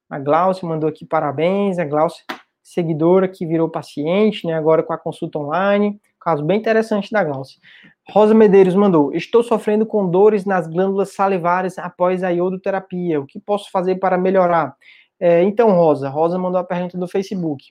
[0.07, 2.23] A Glaucia mandou aqui parabéns, a Glaucia,
[2.61, 4.53] seguidora que virou paciente, né?
[4.53, 5.99] Agora com a consulta online.
[6.19, 7.59] Caso bem interessante da Glaucia.
[8.09, 13.19] Rosa Medeiros mandou: Estou sofrendo com dores nas glândulas salivares após a iodoterapia.
[13.19, 14.75] O que posso fazer para melhorar?
[15.19, 17.63] É, então, Rosa, Rosa mandou a pergunta do Facebook.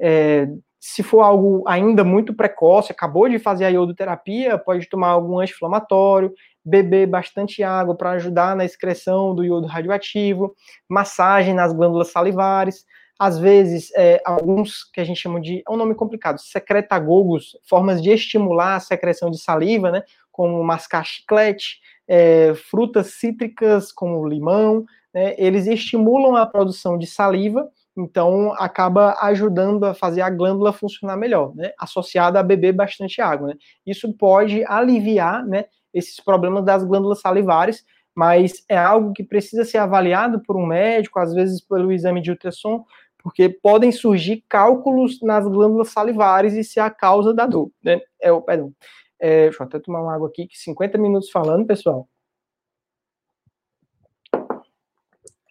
[0.00, 0.48] É,
[0.80, 6.32] se for algo ainda muito precoce, acabou de fazer a iodoterapia, pode tomar algum anti-inflamatório,
[6.64, 10.54] beber bastante água para ajudar na excreção do iodo radioativo,
[10.88, 12.84] massagem nas glândulas salivares
[13.22, 18.02] às vezes, é, alguns que a gente chama de, é um nome complicado, secretagogos, formas
[18.02, 20.02] de estimular a secreção de saliva, né,
[20.32, 27.70] como mascar chiclete, é, frutas cítricas como limão, né, eles estimulam a produção de saliva,
[27.96, 33.50] então acaba ajudando a fazer a glândula funcionar melhor, né, associada a beber bastante água,
[33.50, 33.54] né.
[33.86, 39.78] Isso pode aliviar, né, esses problemas das glândulas salivares, mas é algo que precisa ser
[39.78, 42.84] avaliado por um médico, às vezes pelo exame de ultrassom,
[43.22, 48.00] porque podem surgir cálculos nas glândulas salivares e ser a causa da dor, né?
[48.20, 48.72] É, perdão.
[49.20, 52.08] É, deixa eu até tomar uma água aqui, que 50 minutos falando, pessoal.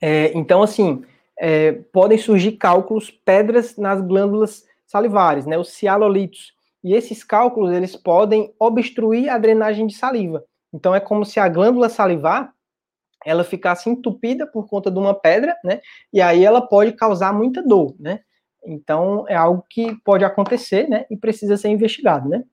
[0.02, 1.06] É, então, assim,
[1.40, 6.54] é, podem surgir cálculos, pedras nas glândulas salivares, né, os cialolitos.
[6.84, 10.44] E esses cálculos, eles podem obstruir a drenagem de saliva.
[10.74, 12.54] Então, é como se a glândula salivar,
[13.26, 17.62] ela ficasse entupida por conta de uma pedra, né, e aí ela pode causar muita
[17.62, 18.22] dor, né.
[18.66, 22.44] Então, é algo que pode acontecer, né, e precisa ser investigado, né.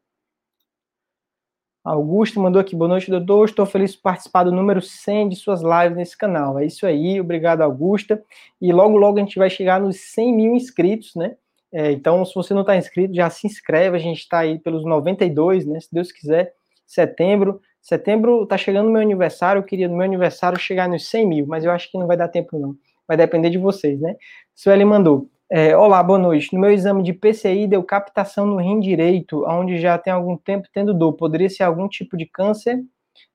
[1.89, 3.47] Augusto mandou aqui, boa noite, doutor.
[3.49, 6.59] Estou feliz por participar do número 100 de suas lives nesse canal.
[6.59, 8.23] É isso aí, obrigado, Augusta.
[8.61, 11.37] E logo, logo a gente vai chegar nos 100 mil inscritos, né?
[11.73, 13.97] É, então, se você não está inscrito, já se inscreve.
[13.97, 15.81] A gente está aí pelos 92, né?
[15.81, 16.53] Se Deus quiser,
[16.87, 17.59] setembro.
[17.89, 19.61] Setembro está chegando meu aniversário.
[19.61, 22.19] Eu queria no meu aniversário chegar nos 100 mil, mas eu acho que não vai
[22.19, 22.77] dar tempo, não.
[23.07, 24.15] Vai depender de vocês, né?
[24.55, 25.31] Sueli mandou.
[25.51, 26.53] É, olá, boa noite.
[26.53, 30.69] No meu exame de PCI deu captação no rim direito, onde já tem algum tempo
[30.71, 31.15] tendo dor.
[31.15, 32.79] Poderia ser algum tipo de câncer?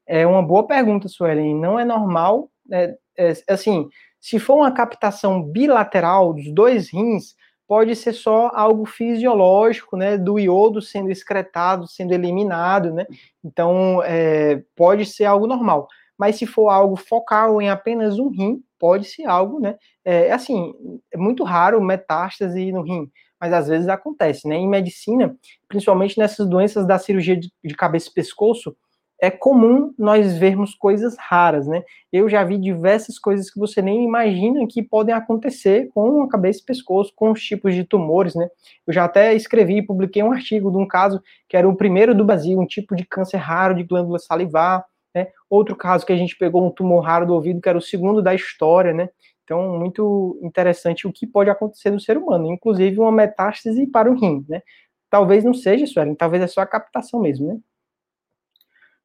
[0.05, 1.55] É uma boa pergunta, Suelen.
[1.55, 2.47] Não é normal.
[2.71, 3.89] É, é, assim,
[4.21, 7.33] se for uma captação bilateral dos dois rins,
[7.73, 13.07] pode ser só algo fisiológico, né, do iodo sendo excretado, sendo eliminado, né,
[13.43, 15.87] então é, pode ser algo normal.
[16.15, 19.75] Mas se for algo focal em apenas um rim, pode ser algo, né?
[20.05, 20.71] É assim,
[21.11, 23.09] é muito raro metástase no rim,
[23.41, 24.55] mas às vezes acontece, né?
[24.55, 25.35] Em medicina,
[25.67, 28.77] principalmente nessas doenças da cirurgia de, de cabeça e pescoço,
[29.23, 31.81] é comum nós vermos coisas raras, né?
[32.11, 36.59] Eu já vi diversas coisas que você nem imagina que podem acontecer com a cabeça
[36.61, 38.49] e pescoço, com os tipos de tumores, né?
[38.85, 42.13] Eu já até escrevi e publiquei um artigo de um caso que era o primeiro
[42.13, 44.83] do Brasil, um tipo de câncer raro de glândula salivar,
[45.15, 45.27] né?
[45.49, 48.21] Outro caso que a gente pegou um tumor raro do ouvido, que era o segundo
[48.21, 49.07] da história, né?
[49.45, 54.15] Então, muito interessante o que pode acontecer no ser humano, inclusive uma metástase para o
[54.19, 54.61] rim, né?
[55.09, 57.57] Talvez não seja, Suelen, talvez é só a captação mesmo, né?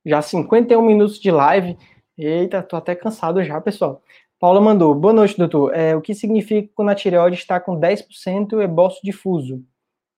[0.04, 1.76] Já 51 minutos de live.
[2.16, 4.02] Eita, tô até cansado já, pessoal.
[4.38, 5.74] Paula mandou, boa noite, doutor.
[5.74, 9.62] É, o que significa quando a tireoide está com 10% ebócio difuso?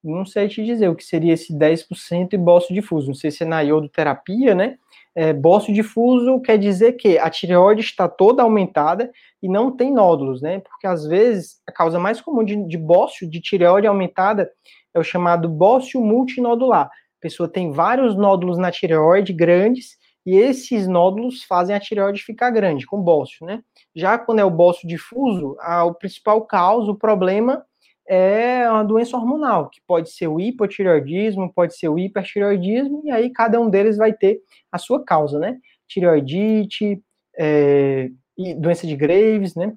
[0.03, 3.07] Não sei te dizer o que seria esse 10% ebócio difuso.
[3.07, 4.77] Não sei se é na iodoterapia, né?
[5.13, 9.11] é, bócio difuso quer dizer que a tireoide está toda aumentada
[9.41, 10.59] e não tem nódulos, né?
[10.59, 14.49] Porque às vezes a causa mais comum de, de bócio de tireoide aumentada
[14.93, 16.89] é o chamado bócio multinodular.
[17.21, 22.85] Pessoa tem vários nódulos na tireoide grandes e esses nódulos fazem a tireoide ficar grande,
[22.85, 23.63] com bócio, né?
[23.95, 27.63] Já quando é o bócio difuso, a, o principal causa, o problema
[28.07, 33.29] é uma doença hormonal, que pode ser o hipotireoidismo, pode ser o hipertireoidismo, e aí
[33.29, 34.41] cada um deles vai ter
[34.71, 35.57] a sua causa, né?
[35.87, 37.01] Tireoidite,
[37.37, 38.09] é,
[38.57, 39.73] doença de Graves, né?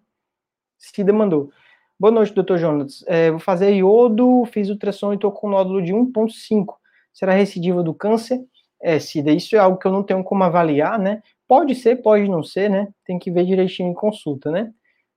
[0.79, 1.51] Cida mandou.
[1.99, 3.05] Boa noite, doutor Jonas.
[3.07, 6.75] É, vou fazer iodo, fiz ultrassom e estou com nódulo de 1,5.
[7.15, 8.45] Será recidiva do câncer?
[8.83, 11.23] É, Cida, isso é algo que eu não tenho como avaliar, né?
[11.49, 12.89] Pode ser, pode não ser, né?
[13.07, 14.75] Tem que ver direitinho em consulta, né?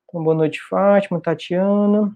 [0.08, 2.16] Então, boa noite, Fátima, Tatiana.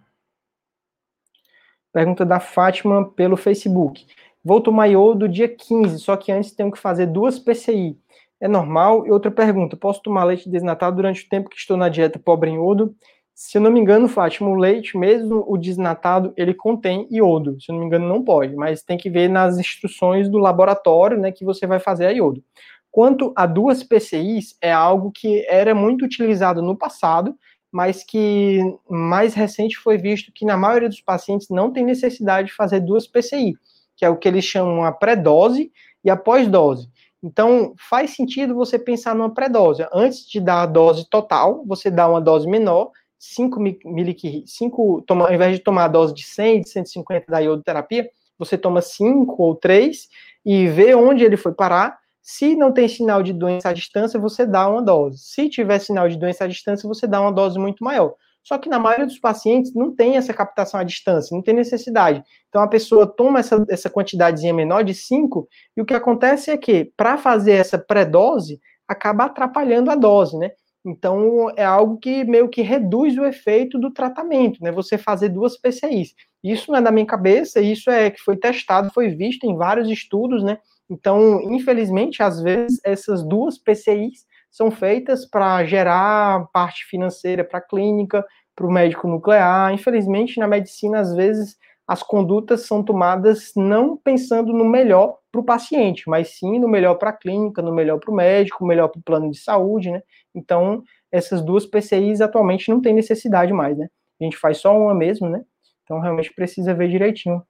[1.92, 4.06] Pergunta da Fátima pelo Facebook.
[4.44, 7.98] Vou tomar iodo dia 15, só que antes tenho que fazer duas PCI.
[8.40, 9.06] É normal?
[9.06, 12.50] E outra pergunta, posso tomar leite desnatado durante o tempo que estou na dieta pobre
[12.50, 12.96] em iodo?
[13.44, 17.60] Se eu não me engano, Fátima, o leite, mesmo o desnatado, ele contém iodo.
[17.60, 21.20] Se eu não me engano, não pode, mas tem que ver nas instruções do laboratório,
[21.20, 22.44] né, que você vai fazer a iodo.
[22.92, 27.36] Quanto a duas PCIs, é algo que era muito utilizado no passado,
[27.72, 32.54] mas que mais recente foi visto que na maioria dos pacientes não tem necessidade de
[32.54, 33.56] fazer duas PCI,
[33.98, 35.72] que é o que eles chamam a pré-dose
[36.06, 36.90] e a pós-dose.
[37.24, 39.84] Então, faz sentido você pensar numa pré-dose.
[39.92, 45.28] Antes de dar a dose total, você dá uma dose menor, 5 miliquiri, 5, toma,
[45.28, 49.36] ao invés de tomar a dose de 100, de 150 da iodoterapia, você toma 5
[49.38, 50.08] ou 3
[50.44, 54.46] e vê onde ele foi parar se não tem sinal de doença à distância, você
[54.46, 55.20] dá uma dose.
[55.20, 58.16] Se tiver sinal de doença à distância, você dá uma dose muito maior.
[58.44, 62.24] Só que na maioria dos pacientes não tem essa captação à distância, não tem necessidade.
[62.50, 65.48] Então a pessoa toma essa, essa quantidadezinha menor de 5,
[65.78, 70.52] e o que acontece é que, para fazer essa pré-dose, acaba atrapalhando a dose, né?
[70.86, 74.72] Então é algo que meio que reduz o efeito do tratamento, né?
[74.72, 76.14] Você fazer duas PCIs.
[76.44, 79.90] Isso não é da minha cabeça, isso é que foi testado, foi visto em vários
[79.90, 80.58] estudos, né?
[80.90, 87.62] Então, infelizmente, às vezes, essas duas PCIs são feitas para gerar parte financeira para a
[87.62, 88.26] clínica,
[88.56, 89.74] para o médico nuclear.
[89.74, 91.56] Infelizmente, na medicina, às vezes,
[91.88, 96.96] as condutas são tomadas não pensando no melhor para o paciente, mas sim no melhor
[96.96, 100.02] para a clínica, no melhor para o médico, melhor para o plano de saúde, né?
[100.36, 103.88] Então, essas duas PCIs atualmente não tem necessidade mais, né?
[104.20, 105.44] A gente faz só uma mesmo, né?
[105.84, 107.44] Então, realmente precisa ver direitinho.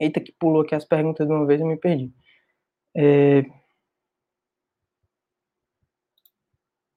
[0.00, 2.12] Eita, que pulou aqui as perguntas de uma vez, eu me perdi.
[2.96, 3.44] É...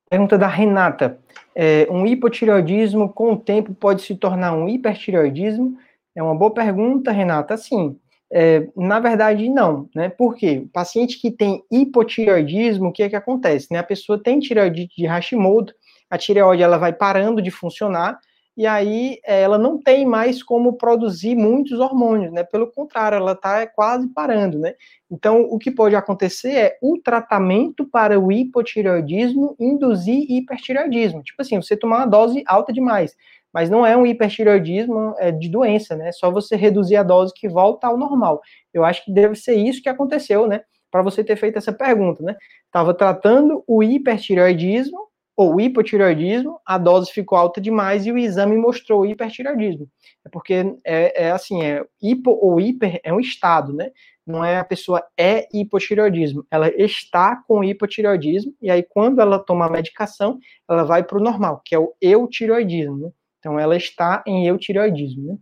[0.10, 1.20] Pergunta da Renata.
[1.54, 5.78] É, um hipotireoidismo com o tempo pode se tornar um hipertireoidismo?
[6.16, 7.58] É uma boa pergunta, Renata.
[7.58, 8.00] Sim.
[8.38, 10.10] É, na verdade, não, né?
[10.10, 10.64] Por quê?
[10.66, 13.68] O paciente que tem hipotireoidismo, o que é que acontece?
[13.72, 13.80] Né?
[13.80, 15.74] A pessoa tem tireoidite de Hashimoto,
[16.10, 18.20] a tireoide ela vai parando de funcionar,
[18.58, 22.44] e aí é, ela não tem mais como produzir muitos hormônios, né?
[22.44, 24.74] Pelo contrário, ela está quase parando, né?
[25.10, 31.24] Então, o que pode acontecer é o tratamento para o hipotireoidismo induzir hipertireoidismo.
[31.24, 33.16] Tipo assim, você tomar uma dose alta demais,
[33.56, 36.10] mas não é um hipertireoidismo é de doença, né?
[36.10, 38.42] É só você reduzir a dose que volta ao normal.
[38.74, 40.60] Eu acho que deve ser isso que aconteceu, né?
[40.92, 42.36] Para você ter feito essa pergunta, né?
[42.66, 49.06] Estava tratando o hipertireoidismo ou hipotireoidismo, a dose ficou alta demais e o exame mostrou
[49.06, 49.88] hipertireoidismo.
[50.26, 53.90] É porque é, é, assim, é hipo ou hiper é um estado, né?
[54.28, 59.66] Não é a pessoa é hipotireoidismo, ela está com hipotireoidismo e aí quando ela toma
[59.66, 60.40] a medicação,
[60.70, 63.12] ela vai para o normal, que é o eutireoidismo, né?
[63.46, 65.38] Então ela está em eutireoidismo, né?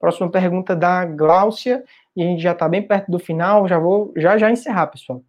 [0.00, 1.84] Próxima pergunta da Gláucia,
[2.16, 5.22] e a gente já está bem perto do final, já vou já já encerrar, pessoal.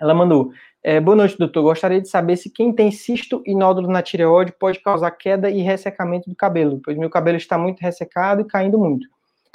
[0.00, 1.62] Ela mandou: é, boa noite, doutor.
[1.62, 5.60] Gostaria de saber se quem tem cisto e nódulo na tireoide pode causar queda e
[5.60, 9.08] ressecamento do cabelo, pois meu cabelo está muito ressecado e caindo muito.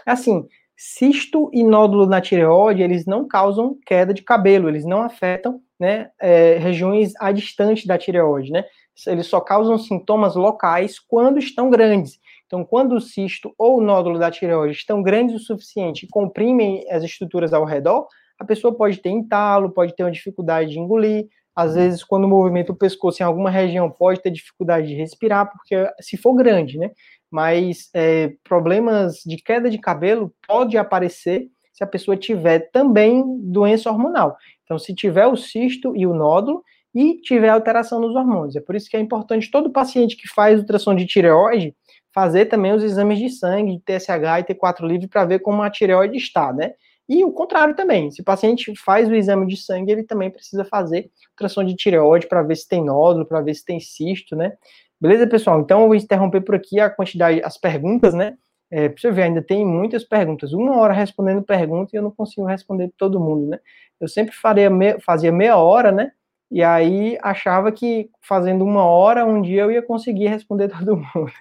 [0.06, 5.62] Assim, cisto e nódulo na tireoide, eles não causam queda de cabelo, eles não afetam
[5.80, 8.66] né, é, regiões adistantes da tireoide, né?
[9.06, 12.20] Eles só causam sintomas locais quando estão grandes.
[12.46, 16.86] Então, quando o cisto ou o nódulo da tireoide estão grandes o suficiente e comprimem
[16.90, 18.08] as estruturas ao redor,
[18.40, 21.28] a pessoa pode ter entalo, pode ter uma dificuldade de engolir,
[21.58, 25.76] às vezes, quando movimenta o pescoço em alguma região, pode ter dificuldade de respirar, porque
[26.00, 26.92] se for grande, né?
[27.32, 33.90] Mas é, problemas de queda de cabelo pode aparecer se a pessoa tiver também doença
[33.90, 34.38] hormonal.
[34.64, 36.64] Então, se tiver o cisto e o nódulo
[36.98, 38.56] e tiver alteração nos hormônios.
[38.56, 41.76] É por isso que é importante todo paciente que faz ultrassom de tireoide
[42.12, 45.70] fazer também os exames de sangue, de TSH e T4 livre para ver como a
[45.70, 46.74] tireoide está, né?
[47.08, 50.66] E o contrário também, se o paciente faz o exame de sangue, ele também precisa
[50.66, 54.54] fazer ultrassom de tireoide para ver se tem nódulo, para ver se tem cisto, né?
[55.00, 55.60] Beleza, pessoal?
[55.62, 58.36] Então eu vou interromper por aqui a quantidade, as perguntas, né?
[58.72, 60.52] É, pra você ver, ainda tem muitas perguntas.
[60.52, 63.60] Uma hora respondendo pergunta e eu não consigo responder todo mundo, né?
[64.02, 66.12] Eu sempre faria me, fazia meia hora, né?
[66.50, 71.32] E aí achava que fazendo uma hora, um dia eu ia conseguir responder todo mundo.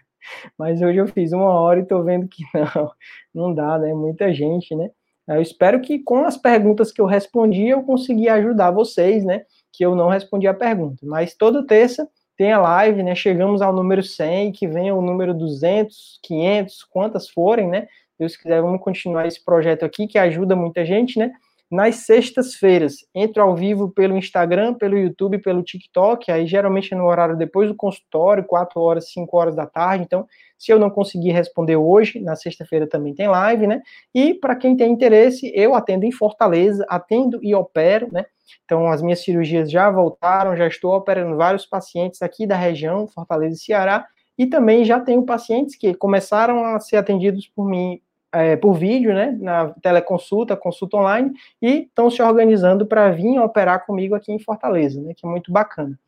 [0.58, 2.90] Mas hoje eu fiz uma hora e tô vendo que não,
[3.34, 3.94] não dá, né?
[3.94, 4.90] Muita gente, né?
[5.28, 9.42] Eu espero que com as perguntas que eu respondi, eu consegui ajudar vocês, né?
[9.72, 11.04] Que eu não respondi a pergunta.
[11.04, 13.14] Mas toda terça tem a live, né?
[13.14, 17.88] Chegamos ao número 100, que venha o número 200, 500, quantas forem, né?
[18.18, 21.32] Deus quiser, vamos continuar esse projeto aqui, que ajuda muita gente, né?
[21.68, 27.06] Nas sextas-feiras, entro ao vivo pelo Instagram, pelo YouTube, pelo TikTok, aí geralmente é no
[27.06, 30.04] horário depois do consultório, 4 horas, 5 horas da tarde.
[30.04, 30.24] Então,
[30.56, 33.82] se eu não conseguir responder hoje, na sexta-feira também tem live, né?
[34.14, 38.26] E para quem tem interesse, eu atendo em Fortaleza, atendo e opero, né?
[38.64, 43.56] Então, as minhas cirurgias já voltaram, já estou operando vários pacientes aqui da região, Fortaleza
[43.56, 44.06] e Ceará,
[44.38, 48.00] e também já tenho pacientes que começaram a ser atendidos por mim
[48.36, 53.86] é, por vídeo, né, na teleconsulta, consulta online, e estão se organizando para vir operar
[53.86, 55.98] comigo aqui em Fortaleza, né, que é muito bacana.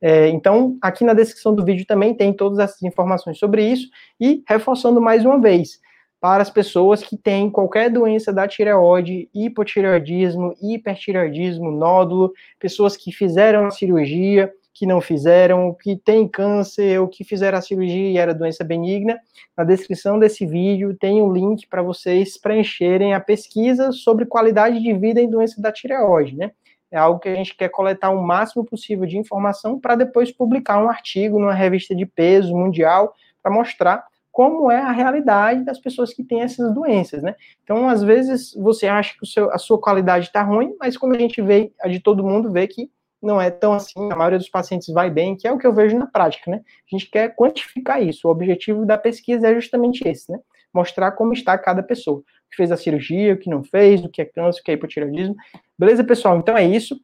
[0.00, 3.88] É, então, aqui na descrição do vídeo também tem todas essas informações sobre isso,
[4.20, 5.80] e reforçando mais uma vez,
[6.20, 13.66] para as pessoas que têm qualquer doença da tireoide, hipotireoidismo, hipertireoidismo, nódulo, pessoas que fizeram
[13.66, 18.32] a cirurgia, que não fizeram, que tem câncer, ou que fizeram a cirurgia e era
[18.32, 19.18] doença benigna,
[19.56, 24.80] na descrição desse vídeo tem o um link para vocês preencherem a pesquisa sobre qualidade
[24.80, 26.52] de vida em doença da tireoide, né?
[26.92, 30.78] É algo que a gente quer coletar o máximo possível de informação para depois publicar
[30.78, 33.12] um artigo numa revista de peso mundial
[33.42, 37.34] para mostrar como é a realidade das pessoas que têm essas doenças, né?
[37.64, 41.18] Então, às vezes, você acha que seu, a sua qualidade está ruim, mas quando a
[41.18, 42.88] gente vê, a de todo mundo vê que
[43.22, 45.72] não é tão assim, a maioria dos pacientes vai bem, que é o que eu
[45.72, 46.60] vejo na prática, né?
[46.60, 48.28] A gente quer quantificar isso.
[48.28, 50.38] O objetivo da pesquisa é justamente esse, né?
[50.72, 52.18] Mostrar como está cada pessoa.
[52.18, 54.70] O que fez a cirurgia, o que não fez, o que é câncer, o que
[54.70, 55.34] é hipotireoidismo.
[55.78, 56.38] Beleza, pessoal?
[56.38, 56.98] Então é isso.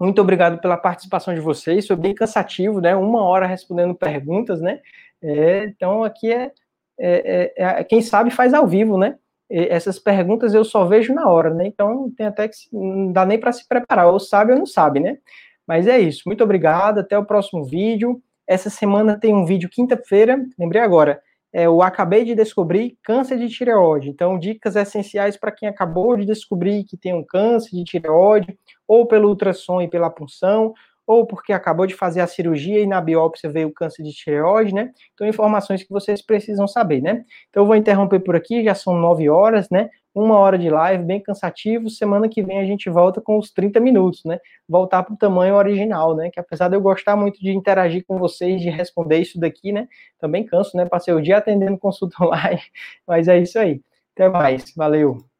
[0.00, 1.86] Muito obrigado pela participação de vocês.
[1.86, 2.94] Foi bem cansativo, né?
[2.94, 4.80] Uma hora respondendo perguntas, né?
[5.22, 6.52] É, então aqui é,
[6.98, 9.18] é, é, é, quem sabe faz ao vivo, né?
[9.48, 11.66] Essas perguntas eu só vejo na hora, né?
[11.66, 15.00] Então tem até que não dá nem para se preparar, ou sabe ou não sabe,
[15.00, 15.18] né?
[15.66, 16.22] Mas é isso.
[16.26, 16.98] Muito obrigado.
[16.98, 18.20] Até o próximo vídeo.
[18.46, 20.38] Essa semana tem um vídeo quinta-feira.
[20.58, 21.20] Lembrei agora.
[21.52, 24.10] É, eu acabei de descobrir câncer de tireoide.
[24.10, 29.06] Então, dicas essenciais para quem acabou de descobrir que tem um câncer de tireoide, ou
[29.06, 30.74] pelo ultrassom e pela punção,
[31.06, 34.90] ou porque acabou de fazer a cirurgia e na biópsia veio câncer de tireoide, né?
[35.14, 37.24] Então, informações que vocês precisam saber, né?
[37.48, 39.88] Então, eu vou interromper por aqui, já são nove horas, né?
[40.14, 41.88] Uma hora de live, bem cansativo.
[41.90, 44.38] Semana que vem a gente volta com os 30 minutos, né?
[44.68, 46.30] Voltar para o tamanho original, né?
[46.30, 49.86] Que apesar de eu gostar muito de interagir com vocês, de responder isso daqui, né?
[50.18, 50.86] Também canso, né?
[50.86, 52.62] Passei o dia atendendo consulta online,
[53.06, 53.80] mas é isso aí.
[54.14, 54.72] Até mais.
[54.74, 55.35] Valeu.